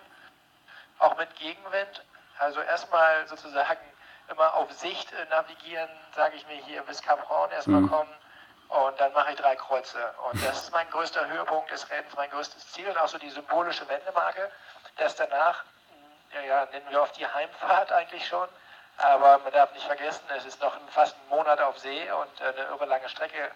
auch 0.98 1.16
mit 1.16 1.34
Gegenwind. 1.36 2.04
Also 2.38 2.60
erstmal 2.60 3.26
sozusagen 3.28 3.80
immer 4.28 4.54
auf 4.54 4.70
Sicht 4.72 5.12
äh, 5.12 5.24
navigieren, 5.26 5.88
sage 6.14 6.36
ich 6.36 6.46
mir 6.46 6.56
hier 6.64 6.82
bis 6.82 7.02
Cap 7.02 7.28
Horn 7.28 7.50
erstmal 7.50 7.80
mhm. 7.80 7.90
kommen 7.90 8.14
und 8.72 8.98
dann 8.98 9.12
mache 9.12 9.32
ich 9.32 9.36
drei 9.38 9.54
Kreuze. 9.54 9.98
Und 10.30 10.42
das 10.44 10.62
ist 10.62 10.72
mein 10.72 10.88
größter 10.90 11.28
Höhepunkt 11.28 11.70
des 11.70 11.88
Rennens, 11.90 12.14
mein 12.16 12.30
größtes 12.30 12.72
Ziel 12.72 12.88
und 12.88 12.96
auch 12.96 13.08
so 13.08 13.18
die 13.18 13.28
symbolische 13.28 13.86
Wendemarke, 13.88 14.50
dass 14.96 15.16
danach, 15.16 15.64
ja, 16.34 16.40
ja, 16.40 16.66
nennen 16.72 16.86
wir 16.90 17.02
auf 17.02 17.12
die 17.12 17.26
Heimfahrt 17.26 17.92
eigentlich 17.92 18.26
schon, 18.26 18.48
aber 18.98 19.38
man 19.38 19.52
darf 19.52 19.72
nicht 19.72 19.86
vergessen, 19.86 20.24
es 20.36 20.44
ist 20.44 20.60
noch 20.60 20.76
fast 20.90 21.16
ein 21.16 21.28
Monat 21.28 21.60
auf 21.60 21.78
See 21.78 22.10
und 22.12 22.40
äh, 22.40 22.44
eine 22.44 22.68
irre 22.68 22.86
lange 22.86 23.08
Strecke. 23.08 23.50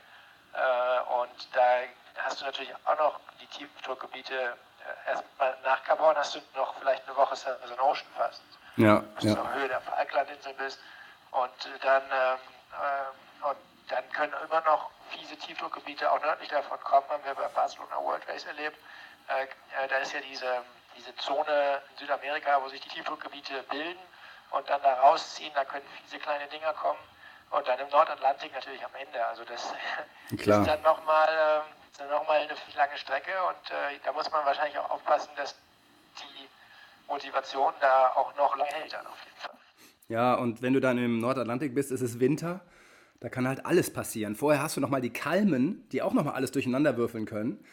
Äh, 0.55 1.21
und 1.21 1.55
da 1.55 1.81
hast 2.25 2.41
du 2.41 2.47
natürlich 2.47 2.73
auch 2.85 2.99
noch 2.99 3.21
die 3.41 3.47
Tiefdruckgebiete. 3.47 4.35
Äh, 4.35 5.11
erstmal 5.11 5.57
nach 5.63 5.85
Cap 5.85 5.99
Horn 5.99 6.17
hast 6.17 6.35
du 6.35 6.41
noch 6.55 6.75
vielleicht 6.79 7.07
eine 7.07 7.17
Woche 7.17 7.37
Southern 7.37 7.79
Ocean 7.81 8.07
fast 8.17 8.43
ja, 8.77 9.03
ja. 9.21 9.35
zur 9.35 9.55
Höhe 9.55 9.69
der 9.69 9.81
Falklandinseln 9.83 10.57
bist. 10.57 10.81
Und 11.31 11.51
dann, 11.83 12.03
ähm, 12.03 12.39
äh, 12.73 13.49
und 13.49 13.59
dann 13.89 14.11
können 14.13 14.33
immer 14.45 14.61
noch 14.63 14.91
fiese 15.11 15.37
Tiefdruckgebiete 15.37 16.11
auch 16.11 16.21
nördlich 16.23 16.49
davon 16.49 16.81
kommen, 16.81 17.09
haben 17.11 17.25
wir 17.25 17.35
bei 17.35 17.49
Barcelona 17.49 17.97
World 18.01 18.27
Race 18.29 18.47
erlebt. 18.47 18.79
Äh, 19.29 19.45
äh, 19.45 19.89
da 19.89 19.99
ist 19.99 20.13
ja 20.13 20.21
diese, 20.21 20.63
diese 20.97 21.15
Zone 21.17 21.83
in 21.93 21.99
Südamerika, 21.99 22.61
wo 22.63 22.69
sich 22.69 22.81
die 22.81 22.89
Tiefdruckgebiete 22.89 23.63
bilden 23.71 24.01
und 24.51 24.69
dann 24.69 24.81
da 24.83 24.95
rausziehen, 25.01 25.53
da 25.55 25.65
können 25.65 25.85
fiese 26.03 26.19
kleine 26.19 26.47
Dinger 26.49 26.73
kommen. 26.75 26.99
Und 27.51 27.67
dann 27.69 27.79
im 27.79 27.89
Nordatlantik 27.91 28.53
natürlich 28.53 28.85
am 28.85 28.91
Ende. 28.95 29.25
Also 29.27 29.45
das 29.45 29.73
Klar. 30.39 30.61
ist 30.63 30.69
dann 30.69 30.83
nochmal 30.83 31.29
äh, 31.29 32.05
noch 32.11 32.29
eine 32.29 32.49
lange 32.77 32.99
Strecke 32.99 33.33
und 33.49 33.71
äh, 33.71 33.99
da 34.05 34.13
muss 34.13 34.31
man 34.31 34.45
wahrscheinlich 34.45 34.79
auch 34.79 34.91
aufpassen, 34.91 35.31
dass 35.37 35.55
die 36.19 36.49
Motivation 37.09 37.73
da 37.81 38.13
auch 38.15 38.35
noch 38.37 38.57
lange 38.57 38.71
hält 38.71 38.93
dann 38.93 39.07
auf 39.07 39.19
jeden 39.25 39.37
Fall. 39.39 39.57
Ja, 40.09 40.35
und 40.35 40.63
wenn 40.63 40.73
du 40.73 40.81
dann 40.81 40.99
im 40.99 41.21
Nordatlantik 41.21 41.75
bist, 41.75 41.91
ist 41.91 42.01
es 42.01 42.21
Winter. 42.21 42.61
Da 43.21 43.29
kann 43.29 43.49
halt 43.49 43.65
alles 43.65 43.93
passieren. 43.93 44.37
Vorher 44.37 44.63
hast 44.63 44.77
du 44.77 44.81
nochmal 44.81 45.01
die 45.01 45.13
Kalmen, 45.13 45.89
die 45.91 46.03
auch 46.03 46.13
nochmal 46.13 46.35
alles 46.35 46.53
durcheinander 46.53 46.97
würfeln 46.97 47.25
können. 47.25 47.65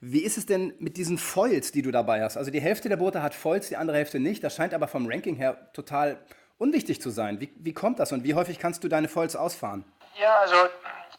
Wie 0.00 0.22
ist 0.22 0.38
es 0.38 0.46
denn 0.46 0.74
mit 0.78 0.96
diesen 0.96 1.18
Foils, 1.18 1.72
die 1.72 1.82
du 1.82 1.90
dabei 1.90 2.22
hast? 2.22 2.36
Also 2.36 2.52
die 2.52 2.60
Hälfte 2.60 2.88
der 2.88 2.96
Boote 2.96 3.20
hat 3.20 3.34
Foils, 3.34 3.68
die 3.68 3.76
andere 3.76 3.96
Hälfte 3.96 4.20
nicht. 4.20 4.44
Das 4.44 4.54
scheint 4.54 4.72
aber 4.72 4.86
vom 4.86 5.10
Ranking 5.10 5.34
her 5.34 5.72
total 5.72 6.18
unwichtig 6.58 7.02
zu 7.02 7.10
sein. 7.10 7.40
Wie, 7.40 7.52
wie 7.56 7.72
kommt 7.72 7.98
das 7.98 8.12
und 8.12 8.22
wie 8.22 8.34
häufig 8.34 8.60
kannst 8.60 8.84
du 8.84 8.88
deine 8.88 9.08
Foils 9.08 9.34
ausfahren? 9.34 9.84
Ja, 10.16 10.38
also 10.38 10.54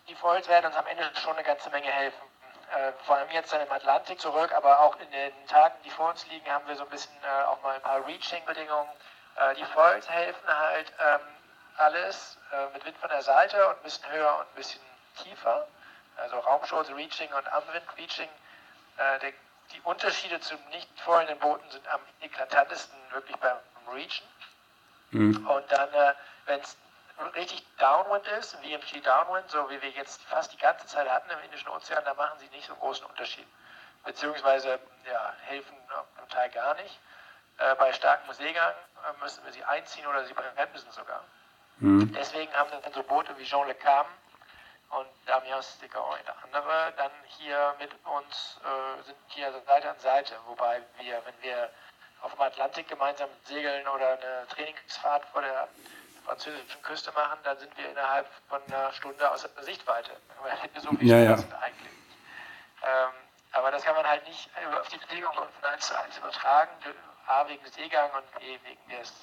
die 0.08 0.16
Foils 0.16 0.48
werden 0.48 0.68
uns 0.68 0.76
am 0.76 0.88
Ende 0.88 1.04
schon 1.16 1.34
eine 1.34 1.44
ganze 1.44 1.70
Menge 1.72 1.88
helfen. 1.88 2.22
Äh, 2.72 2.94
vor 3.06 3.18
allem 3.18 3.30
jetzt 3.34 3.52
dann 3.52 3.62
im 3.62 3.72
Atlantik 3.72 4.20
zurück, 4.20 4.52
aber 4.56 4.80
auch 4.80 4.96
in 5.02 5.12
den 5.12 5.32
Tagen, 5.48 5.76
die 5.84 5.90
vor 5.90 6.12
uns 6.12 6.26
liegen, 6.30 6.46
haben 6.48 6.68
wir 6.68 6.76
so 6.76 6.84
ein 6.84 6.90
bisschen 6.90 7.12
äh, 7.24 7.46
auch 7.48 7.62
mal 7.64 7.76
ein 7.76 7.82
paar 7.82 8.06
Reaching-Bedingungen. 8.06 8.90
Äh, 9.36 9.56
die 9.56 9.66
Foils 9.74 10.10
helfen 10.10 10.48
halt 10.48 10.94
ähm, 11.00 11.20
alles 11.78 12.38
äh, 12.52 12.74
mit 12.74 12.86
Wind 12.86 12.98
von 12.98 13.10
der 13.10 13.24
Seite 13.24 13.58
und 13.68 13.76
ein 13.78 13.84
bisschen 13.84 14.10
höher 14.12 14.36
und 14.36 14.48
ein 14.48 14.56
bisschen 14.56 14.82
tiefer. 15.24 15.68
Also 16.16 16.38
Raumschutz, 16.38 16.90
Reaching 16.92 17.30
und 17.34 17.52
am 17.52 17.64
Wind 17.74 17.86
Reaching. 17.98 18.30
Äh, 19.00 19.20
der, 19.20 19.34
die 19.74 19.82
Unterschiede 19.84 20.40
zu 20.42 20.56
nicht 20.72 20.90
vorherigen 21.00 21.40
Booten 21.40 21.70
sind 21.72 21.88
am 21.88 22.02
eklatantesten 22.22 22.98
wirklich 23.12 23.38
beim 23.38 23.58
Reachen. 23.94 24.28
Mhm. 25.12 25.48
Und 25.48 25.72
dann, 25.72 25.94
äh, 25.94 26.14
wenn 26.46 26.60
es 26.60 26.78
richtig 27.36 27.66
Downwind 27.78 28.28
ist, 28.40 28.56
VMG 28.56 29.02
Downwind, 29.02 29.50
so 29.50 29.70
wie 29.70 29.82
wir 29.82 29.90
jetzt 29.92 30.22
fast 30.24 30.52
die 30.52 30.58
ganze 30.58 30.86
Zeit 30.88 31.10
hatten 31.10 31.30
im 31.30 31.40
Indischen 31.46 31.70
Ozean, 31.70 32.04
da 32.04 32.14
machen 32.14 32.40
sie 32.40 32.50
nicht 32.50 32.68
so 32.68 32.74
einen 32.74 32.82
großen 32.82 33.06
Unterschied. 33.06 33.48
Beziehungsweise 34.04 34.80
ja, 35.06 35.34
helfen 35.46 35.76
zum 36.18 36.30
Teil 36.30 36.50
gar 36.50 36.74
nicht. 36.76 37.00
Äh, 37.58 37.76
bei 37.76 37.94
starkem 37.94 38.34
Seegang 38.34 38.74
äh, 38.74 39.24
müssen 39.24 39.44
wir 39.46 39.52
sie 39.52 39.64
einziehen 39.64 40.08
oder 40.08 40.26
sie 40.26 40.34
bremsen 40.34 40.92
sogar. 40.92 41.24
Mhm. 41.78 42.12
Deswegen 42.14 42.52
haben 42.54 42.70
dann 42.84 42.94
so 42.94 43.04
Boote 43.04 43.38
wie 43.38 43.44
Jean 43.44 43.68
Le 43.68 43.76
Cam 43.76 44.06
und 44.90 45.08
Damiens 45.26 45.78
de 45.80 45.90
und 45.90 46.44
andere 46.44 46.94
dann 46.98 47.12
hier 47.26 47.76
mit 47.80 47.92
uns, 48.06 48.60
äh, 48.64 49.04
sind 49.04 49.18
hier 49.28 49.52
Seite 49.66 49.90
an 49.90 50.00
Seite. 50.00 50.36
Wobei 50.48 50.82
wir, 50.98 51.22
wenn 51.26 51.42
wir 51.42 51.70
auf 52.22 52.34
dem 52.34 52.42
Atlantik 52.42 52.88
gemeinsam 52.88 53.30
segeln 53.46 53.88
oder 53.88 54.14
eine 54.14 54.48
Trainingsfahrt 54.50 55.26
vor 55.26 55.42
der 55.42 55.68
französischen 56.26 56.82
Küste 56.82 57.12
machen, 57.12 57.40
dann 57.44 57.58
sind 57.58 57.76
wir 57.78 57.90
innerhalb 57.90 58.28
von 58.50 58.62
einer 58.68 58.92
Stunde 58.94 59.30
aus 59.30 59.48
der 59.56 59.64
Sichtweite. 59.64 60.12
So 60.78 60.92
viel 60.92 61.08
ja, 61.08 61.18
ja. 61.18 61.32
eigentlich. 61.32 61.94
Ähm, 62.84 63.12
aber 63.52 63.72
das 63.72 63.84
kann 63.84 63.96
man 63.96 64.08
halt 64.08 64.28
nicht 64.28 64.50
auf 64.80 64.88
die 64.90 64.98
Bedingungen 64.98 65.36
von 65.36 65.70
1 65.70 65.88
zu 65.88 65.98
1 65.98 66.18
übertragen. 66.18 66.72
A 67.28 67.48
wegen 67.48 67.64
des 67.64 67.74
Seegang 67.76 68.10
und 68.12 68.40
B 68.40 68.60
wegen 68.64 68.90
des 69.00 69.14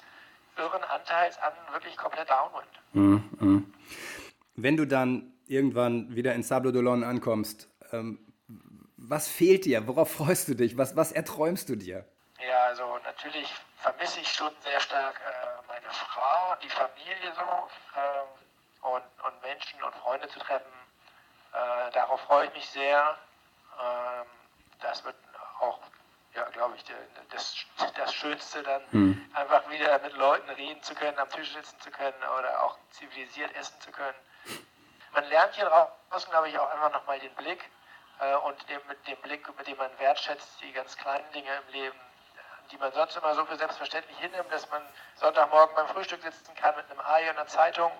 irren 0.57 0.83
Anteils 0.85 1.37
an 1.39 1.53
wirklich 1.71 1.95
komplett 1.97 2.29
Downwind. 2.29 2.67
Mhm, 2.93 3.29
mhm. 3.39 3.73
Wenn 4.59 4.75
du 4.75 4.87
dann 4.87 5.31
irgendwann 5.45 6.15
wieder 6.15 6.33
in 6.33 6.41
Sable 6.41 6.71
d'Olonne 6.71 7.05
ankommst, 7.05 7.69
ähm, 7.91 8.19
was 8.97 9.27
fehlt 9.27 9.65
dir? 9.65 9.87
Worauf 9.87 10.11
freust 10.11 10.47
du 10.47 10.55
dich? 10.55 10.77
Was, 10.79 10.95
was 10.95 11.11
erträumst 11.11 11.69
du 11.69 11.75
dir? 11.75 12.05
Ja, 12.39 12.63
also 12.65 12.97
natürlich 13.03 13.47
vermisse 13.77 14.19
ich 14.19 14.27
schon 14.27 14.51
sehr 14.63 14.79
stark 14.79 15.15
äh, 15.15 15.67
meine 15.67 15.85
Frau 15.91 16.53
und 16.53 16.63
die 16.63 16.69
Familie 16.69 17.31
so 17.35 17.41
äh, 17.99 18.95
und, 18.95 19.03
und 19.25 19.41
Menschen 19.43 19.81
und 19.83 19.93
Freunde 19.95 20.27
zu 20.27 20.39
treffen. 20.39 20.73
Äh, 21.53 21.91
darauf 21.93 22.19
freue 22.21 22.47
ich 22.47 22.53
mich 22.55 22.67
sehr. 22.67 23.15
Ähm, 23.79 24.25
das 24.81 25.05
wird 25.05 25.15
auch 25.59 25.79
ja, 26.37 26.43
glaube 26.49 26.75
ich, 26.75 26.85
das, 27.31 27.65
das 27.95 28.13
Schönste 28.13 28.61
dann 28.61 28.81
hm. 28.91 29.31
einfach 29.33 29.67
wieder 29.71 29.97
mit 29.99 30.13
Leuten 30.13 30.49
reden 30.51 30.81
zu 30.83 30.93
können, 30.93 31.17
am 31.17 31.29
Tisch 31.29 31.51
sitzen 31.51 31.79
zu 31.79 31.89
können 31.89 32.15
oder 32.37 32.63
auch 32.63 32.77
zivilisiert 32.91 33.53
essen 33.55 33.79
zu 33.81 33.91
können. 33.91 34.17
Man 35.13 35.25
lernt 35.25 35.55
hier 35.55 35.65
draußen, 35.65 36.29
glaube 36.29 36.49
ich, 36.49 36.59
auch 36.59 36.69
einfach 36.69 36.91
nochmal 36.91 37.19
den 37.19 37.33
Blick 37.33 37.63
äh, 38.19 38.35
und 38.35 38.69
dem, 38.69 38.79
mit 38.87 39.07
dem 39.07 39.17
Blick, 39.17 39.47
mit 39.57 39.67
dem 39.67 39.77
man 39.77 39.89
wertschätzt, 39.97 40.61
die 40.61 40.71
ganz 40.73 40.95
kleinen 40.95 41.29
Dinge 41.31 41.49
im 41.55 41.73
Leben, 41.73 41.99
die 42.71 42.77
man 42.77 42.91
sonst 42.91 43.15
immer 43.17 43.33
so 43.33 43.43
für 43.45 43.55
selbstverständlich 43.55 44.17
hinnimmt, 44.19 44.51
dass 44.51 44.69
man 44.69 44.83
Sonntagmorgen 45.15 45.75
beim 45.75 45.87
Frühstück 45.87 46.21
sitzen 46.21 46.53
kann 46.53 46.75
mit 46.75 46.85
einem 46.91 46.99
Ei 46.99 47.31
und 47.31 47.37
einer 47.37 47.47
Zeitung. 47.47 47.91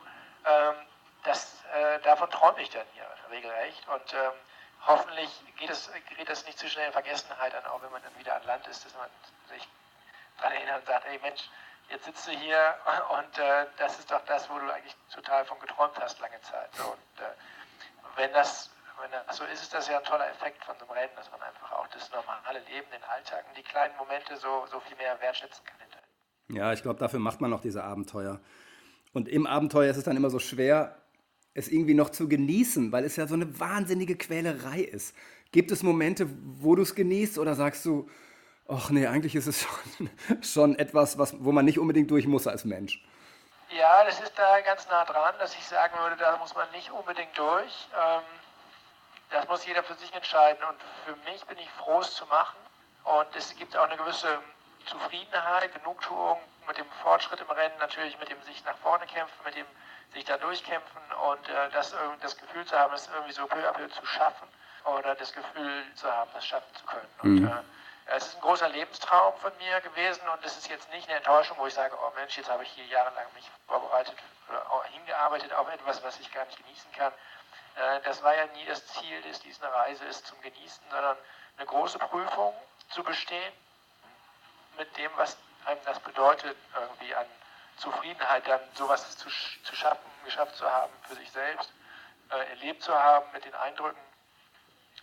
Ähm, 0.46 0.76
das, 1.24 1.64
äh, 1.74 2.00
davon 2.02 2.30
träume 2.30 2.62
ich 2.62 2.70
dann 2.70 2.86
hier 2.94 3.08
regelrecht. 3.32 3.88
Und 3.88 4.14
ähm, 4.14 4.32
hoffentlich 4.86 5.30
geht 5.58 5.70
es, 5.70 5.90
gerät 6.10 6.30
es 6.30 6.46
nicht 6.46 6.58
zu 6.58 6.70
schnell 6.70 6.88
in 6.88 6.94
Vergessenheit 6.94 7.54
an, 7.56 7.66
auch 7.66 7.82
wenn 7.82 7.92
man 7.92 8.02
dann 8.02 8.18
wieder 8.18 8.36
an 8.36 8.44
Land 8.46 8.68
ist, 8.68 8.86
dass 8.86 8.94
man 8.96 9.10
sich 9.50 9.68
daran 10.38 10.54
erinnert 10.54 10.80
und 10.80 10.88
sagt, 10.88 11.06
ey 11.08 11.20
Mensch, 11.20 11.50
jetzt 11.90 12.06
sitzt 12.06 12.28
du 12.28 12.32
hier 12.32 12.76
und 13.18 13.38
äh, 13.40 13.66
das 13.78 14.00
ist 14.00 14.12
doch 14.12 14.24
das, 14.26 14.50
wo 14.50 14.58
du 14.60 14.74
eigentlich 14.74 14.96
total 15.14 15.46
von 15.46 15.60
geträumt 15.60 16.00
hast 16.00 16.20
lange 16.20 16.40
Zeit. 16.42 16.74
So, 16.76 16.84
und 16.84 17.24
äh, 17.24 17.30
wenn 18.16 18.32
das 18.34 18.70
wenn 19.00 19.12
das 19.12 19.38
so 19.38 19.44
ist, 19.44 19.62
ist 19.62 19.72
das 19.76 19.88
ja 19.88 20.00
ein 20.00 20.04
toller 20.04 20.28
Effekt 20.28 20.64
von 20.66 20.74
so 20.80 20.86
einem 20.86 20.98
Rennen, 20.98 21.14
dass 21.16 21.30
man 21.30 21.40
einfach 21.44 21.72
auch 21.72 21.88
das 21.90 22.10
normale 22.10 22.58
Leben, 22.66 22.88
den 22.92 23.04
Alltag 23.04 23.46
und 23.48 23.56
die 23.56 23.62
kleinen 23.62 23.96
Momente 23.96 24.36
so, 24.38 24.66
so 24.72 24.80
viel 24.80 24.98
mehr 24.98 25.22
wertschätzen 25.22 25.64
kann. 25.64 25.78
Ja, 26.50 26.72
ich 26.72 26.82
glaube, 26.82 27.00
dafür 27.00 27.20
macht 27.20 27.42
man 27.42 27.52
noch 27.52 27.62
diese 27.62 27.84
Abenteuer. 27.84 28.40
Und 29.14 29.28
im 29.28 29.48
Abenteuer 29.48 29.92
ist 29.92 29.98
es 29.98 30.04
dann 30.04 30.16
immer 30.16 30.30
so 30.30 30.40
schwer, 30.40 30.96
es 31.58 31.68
irgendwie 31.68 31.96
noch 31.96 32.12
zu 32.12 32.30
genießen, 32.30 32.92
weil 32.92 33.04
es 33.04 33.16
ja 33.16 33.26
so 33.26 33.34
eine 33.34 33.60
wahnsinnige 33.60 34.16
Quälerei 34.16 34.82
ist. 34.82 35.16
Gibt 35.52 35.72
es 35.72 35.82
Momente, 35.82 36.28
wo 36.60 36.76
du 36.76 36.84
es 36.84 36.94
genießt 36.94 37.40
oder 37.40 37.56
sagst 37.56 37.84
du, 37.86 38.08
ach 38.68 38.92
nee, 38.92 39.08
eigentlich 39.08 39.36
ist 39.36 39.48
es 39.48 39.62
schon, 39.98 40.10
schon 40.42 40.80
etwas, 40.80 41.18
was, 41.18 41.36
wo 41.44 41.52
man 41.52 41.66
nicht 41.66 41.80
unbedingt 41.80 42.12
durch 42.12 42.28
muss 42.28 42.46
als 42.46 42.64
Mensch? 42.64 43.04
Ja, 43.70 44.04
das 44.06 44.20
ist 44.20 44.34
da 44.38 44.62
ganz 44.62 44.88
nah 44.88 45.04
dran, 45.06 45.34
dass 45.40 45.56
ich 45.56 45.66
sagen 45.66 45.98
würde, 46.00 46.16
da 46.18 46.38
muss 46.38 46.54
man 46.54 46.70
nicht 46.72 46.92
unbedingt 46.92 47.36
durch. 47.36 47.90
Ähm, 47.96 48.22
das 49.32 49.48
muss 49.48 49.66
jeder 49.66 49.84
für 49.84 49.96
sich 49.96 50.14
entscheiden. 50.14 50.64
Und 50.70 50.78
für 51.06 51.16
mich 51.30 51.44
bin 51.46 51.58
ich 51.58 51.70
froh, 51.72 52.00
es 52.00 52.14
zu 52.14 52.26
machen. 52.28 52.58
Und 53.04 53.28
es 53.36 53.56
gibt 53.56 53.76
auch 53.76 53.90
eine 53.90 53.98
gewisse 53.98 54.40
Zufriedenheit, 54.86 55.74
Genugtuung 55.74 56.38
mit 56.68 56.78
dem 56.78 56.90
Fortschritt 57.04 57.40
im 57.42 57.50
Rennen, 57.50 57.78
natürlich 57.80 58.18
mit 58.20 58.30
dem 58.30 58.42
sich 58.44 58.64
nach 58.66 58.78
vorne 58.78 59.06
kämpfen, 59.06 59.38
mit 59.46 59.56
dem 59.56 59.66
sich 60.14 60.26
da 60.26 60.38
durchkämpfen 60.38 61.02
und 61.30 61.50
äh, 61.50 61.70
das, 61.72 61.96
das 62.22 62.38
Gefühl 62.38 62.66
zu 62.66 62.78
haben, 62.78 62.94
es 62.94 63.08
irgendwie 63.08 63.34
so 63.34 63.46
peu 63.48 63.68
à 63.68 63.74
peu 63.74 63.88
zu 63.90 64.06
schaffen 64.06 64.48
oder 64.86 65.16
das 65.16 65.34
Gefühl 65.34 65.84
zu 65.96 66.12
haben, 66.12 66.30
das 66.34 66.46
schaffen 66.46 66.74
zu 66.76 66.86
können. 66.86 67.10
Und, 67.22 67.42
mhm. 67.42 67.48
äh, 67.48 68.16
es 68.16 68.28
ist 68.28 68.36
ein 68.36 68.42
großer 68.42 68.70
Lebenstraum 68.70 69.36
von 69.40 69.52
mir 69.58 69.82
gewesen 69.82 70.28
und 70.30 70.44
es 70.46 70.58
ist 70.58 70.70
jetzt 70.70 70.90
nicht 70.92 71.10
eine 71.10 71.18
Enttäuschung, 71.18 71.58
wo 71.58 71.68
ich 71.68 71.74
sage, 71.74 71.94
oh 72.02 72.12
Mensch, 72.16 72.38
jetzt 72.38 72.50
habe 72.50 72.64
ich 72.64 72.70
hier 72.70 72.86
jahrelang 72.86 73.26
mich 73.34 73.50
vorbereitet 73.68 74.16
oder 74.48 74.84
hingearbeitet 74.86 75.54
auf 75.54 75.68
etwas, 75.70 76.02
was 76.04 76.18
ich 76.20 76.32
gar 76.32 76.46
nicht 76.46 76.58
genießen 76.58 76.90
kann. 76.94 77.12
Äh, 77.76 78.02
das 78.06 78.24
war 78.24 78.34
ja 78.36 78.46
nie 78.48 78.66
das 78.66 78.86
Ziel, 78.88 79.22
dass 79.24 79.42
dies 79.42 79.62
eine 79.62 79.74
Reise 79.74 80.06
ist 80.06 80.26
zum 80.26 80.40
Genießen, 80.42 80.84
sondern 80.90 81.18
eine 81.58 81.66
große 81.66 82.00
Prüfung 82.00 82.56
zu 82.90 83.04
bestehen 83.04 83.54
mit 84.78 84.96
dem, 84.98 85.12
was 85.18 85.38
einem 85.68 85.82
das 85.86 86.00
bedeutet, 86.00 86.58
irgendwie 86.76 87.14
an 87.14 87.26
Zufriedenheit, 87.78 88.48
dann 88.48 88.62
sowas 88.74 89.18
zu, 89.18 89.30
zu 89.30 89.76
schaffen, 89.76 90.10
geschafft 90.26 90.56
zu 90.56 90.70
haben 90.70 90.92
für 91.08 91.16
sich 91.16 91.32
selbst, 91.32 91.72
äh, 92.32 92.50
erlebt 92.50 92.82
zu 92.82 92.94
haben 92.94 93.26
mit 93.34 93.46
den 93.46 93.54
Eindrücken. 93.54 94.02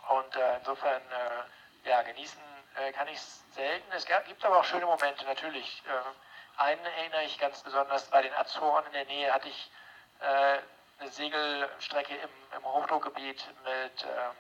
Und 0.09 0.37
äh, 0.37 0.57
insofern, 0.59 1.03
äh, 1.03 1.89
ja, 1.89 2.03
genießen 2.03 2.41
äh, 2.77 2.93
kann 2.93 3.09
ich 3.09 3.17
es 3.17 3.43
selten. 3.55 3.91
Es 3.93 4.07
gibt 4.07 4.45
aber 4.45 4.59
auch 4.59 4.65
schöne 4.65 4.87
Momente, 4.87 5.25
natürlich. 5.25 5.83
Äh, 5.87 6.61
einen 6.61 6.85
erinnere 6.85 7.25
ich 7.25 7.39
ganz 7.39 7.63
besonders, 7.63 8.11
bei 8.11 8.23
den 8.23 8.35
Azoren 8.35 8.87
in 8.87 8.93
der 8.93 9.05
Nähe 9.07 9.33
hatte 9.33 9.49
ich 9.49 9.71
äh, 10.21 10.59
eine 11.01 11.11
Segelstrecke 11.11 12.15
im, 12.17 12.31
im 12.57 12.65
Hochdruckgebiet 12.65 13.45
mit, 13.65 14.05
ähm, 14.05 14.37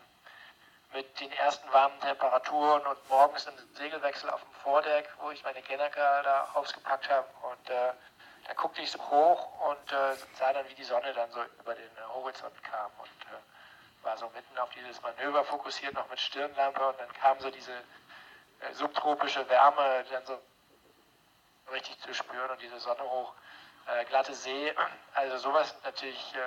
mit 0.95 1.21
den 1.21 1.33
ersten 1.33 1.71
warmen 1.73 2.01
Temperaturen 2.01 2.87
und 2.87 3.09
morgens 3.11 3.47
ein 3.47 3.55
Segelwechsel 3.75 4.31
auf 4.31 4.41
dem 4.41 4.53
Vordeck, 4.63 5.09
wo 5.21 5.31
ich 5.31 5.43
meine 5.45 5.61
Gennaker 5.61 6.23
da 6.23 6.49
ausgepackt 6.55 7.11
habe. 7.11 7.27
Und 7.43 7.69
da 7.69 8.55
guckte 8.55 8.83
ich 8.83 8.91
so 8.91 8.99
hoch 9.11 9.71
und 9.71 9.93
äh, 9.93 10.15
sah 10.39 10.53
dann, 10.53 10.69
wie 10.69 10.75
die 10.75 10.85
Sonne 10.85 11.13
dann 11.15 11.31
so 11.31 11.43
über 11.61 11.75
den 11.75 11.85
äh, 11.97 12.15
Horizont 12.15 12.63
kam. 12.63 12.91
Und 12.99 13.09
äh, 13.09 14.05
war 14.05 14.17
so 14.19 14.31
mitten 14.35 14.59
auf 14.59 14.71
dieses 14.71 15.01
Manöver 15.03 15.45
fokussiert, 15.45 15.95
noch 15.95 16.09
mit 16.11 16.21
Stirnlampe. 16.21 16.87
Und 16.87 17.01
dann 17.01 17.13
kam 17.15 17.41
so 17.41 17.51
diese 17.51 17.73
äh, 17.73 18.73
subtropische 18.73 19.49
Wärme 19.49 20.05
dann 20.11 20.27
so 20.27 20.39
richtig 21.73 21.99
zu 22.01 22.15
spüren 22.15 22.51
und 22.51 22.61
diese 22.61 22.79
Sonne 22.79 23.03
hoch, 23.03 23.33
äh, 23.87 24.05
glatte 24.05 24.35
See, 24.35 24.75
also 25.15 25.39
sowas 25.39 25.75
natürlich 25.83 26.35
äh, 26.35 26.39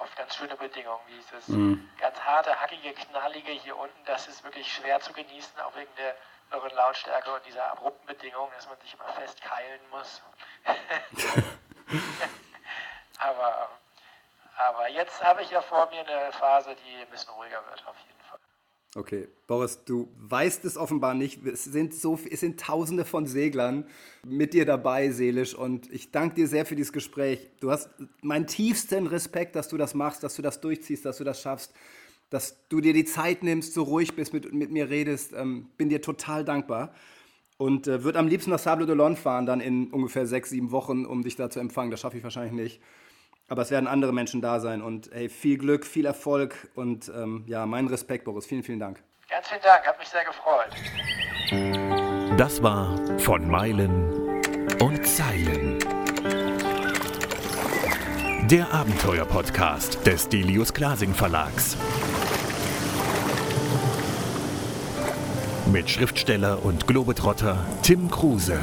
oft 0.00 0.16
ganz 0.16 0.36
schöne 0.36 0.56
Bedingungen, 0.56 1.00
wie 1.06 1.16
dieses 1.16 1.48
mhm. 1.48 1.90
ganz 1.98 2.18
harte, 2.20 2.58
hackige, 2.60 2.92
knallige 2.92 3.52
hier 3.52 3.76
unten, 3.76 4.04
das 4.04 4.28
ist 4.28 4.42
wirklich 4.44 4.72
schwer 4.72 5.00
zu 5.00 5.12
genießen, 5.12 5.60
auch 5.60 5.74
wegen 5.76 5.94
der 5.96 6.16
irren 6.52 6.74
Lautstärke 6.74 7.32
und 7.32 7.44
dieser 7.46 7.70
abrupten 7.70 8.06
Bedingung, 8.06 8.50
dass 8.54 8.68
man 8.68 8.78
sich 8.80 8.94
immer 8.94 9.08
festkeilen 9.12 9.80
muss. 9.90 10.22
Aber, 13.22 13.68
aber 14.56 14.88
jetzt 14.88 15.22
habe 15.22 15.42
ich 15.42 15.50
ja 15.50 15.62
vor 15.62 15.88
mir 15.90 16.00
eine 16.00 16.32
Phase, 16.32 16.74
die 16.74 17.02
ein 17.02 17.08
bisschen 17.08 17.32
ruhiger 17.34 17.64
wird, 17.66 17.86
auf 17.86 17.96
jeden 17.98 18.18
Fall. 18.18 18.21
Okay, 18.94 19.28
Boris, 19.46 19.84
du 19.86 20.08
weißt 20.18 20.66
es 20.66 20.76
offenbar 20.76 21.14
nicht. 21.14 21.46
Es 21.46 21.64
sind, 21.64 21.94
so, 21.94 22.18
es 22.30 22.40
sind 22.40 22.60
tausende 22.60 23.06
von 23.06 23.26
Seglern 23.26 23.86
mit 24.26 24.52
dir 24.52 24.66
dabei, 24.66 25.10
seelisch. 25.10 25.54
Und 25.54 25.90
ich 25.90 26.10
danke 26.10 26.34
dir 26.34 26.46
sehr 26.46 26.66
für 26.66 26.76
dieses 26.76 26.92
Gespräch. 26.92 27.48
Du 27.60 27.70
hast 27.70 27.88
meinen 28.20 28.46
tiefsten 28.46 29.06
Respekt, 29.06 29.56
dass 29.56 29.68
du 29.68 29.78
das 29.78 29.94
machst, 29.94 30.22
dass 30.22 30.36
du 30.36 30.42
das 30.42 30.60
durchziehst, 30.60 31.06
dass 31.06 31.16
du 31.16 31.24
das 31.24 31.40
schaffst, 31.40 31.72
dass 32.28 32.68
du 32.68 32.82
dir 32.82 32.92
die 32.92 33.06
Zeit 33.06 33.42
nimmst, 33.42 33.72
so 33.72 33.82
ruhig 33.84 34.14
bist, 34.14 34.34
mit, 34.34 34.52
mit 34.52 34.70
mir 34.70 34.90
redest. 34.90 35.32
Ähm, 35.34 35.68
bin 35.78 35.88
dir 35.88 36.02
total 36.02 36.44
dankbar. 36.44 36.94
Und 37.56 37.86
äh, 37.86 38.04
würde 38.04 38.18
am 38.18 38.28
liebsten 38.28 38.50
nach 38.50 38.58
Sable 38.58 38.84
d'Olonne 38.84 39.16
fahren, 39.16 39.46
dann 39.46 39.60
in 39.62 39.90
ungefähr 39.90 40.26
sechs, 40.26 40.50
sieben 40.50 40.70
Wochen, 40.70 41.06
um 41.06 41.22
dich 41.22 41.36
da 41.36 41.48
zu 41.48 41.60
empfangen. 41.60 41.90
Das 41.90 42.00
schaffe 42.00 42.18
ich 42.18 42.24
wahrscheinlich 42.24 42.52
nicht. 42.52 42.80
Aber 43.48 43.62
es 43.62 43.70
werden 43.70 43.86
andere 43.86 44.12
Menschen 44.12 44.40
da 44.40 44.60
sein. 44.60 44.82
Und 44.82 45.10
hey, 45.12 45.28
viel 45.28 45.58
Glück, 45.58 45.84
viel 45.86 46.06
Erfolg 46.06 46.70
und 46.74 47.10
ähm, 47.14 47.44
ja, 47.46 47.66
mein 47.66 47.86
Respekt, 47.86 48.24
Boris. 48.24 48.46
Vielen, 48.46 48.62
vielen 48.62 48.80
Dank. 48.80 49.02
Ganz 49.28 49.48
vielen 49.48 49.62
Dank, 49.62 49.86
hat 49.86 49.98
mich 49.98 50.08
sehr 50.08 50.24
gefreut. 50.24 50.68
Das 52.38 52.62
war 52.62 52.96
von 53.18 53.48
Meilen 53.48 54.40
und 54.80 55.06
Zeilen. 55.06 55.78
Der 58.48 58.72
Abenteuer-Podcast 58.72 60.06
des 60.06 60.28
Delius 60.28 60.74
Glasing 60.74 61.14
Verlags. 61.14 61.76
Mit 65.72 65.88
Schriftsteller 65.88 66.62
und 66.62 66.86
Globetrotter 66.86 67.64
Tim 67.82 68.10
Kruse. 68.10 68.62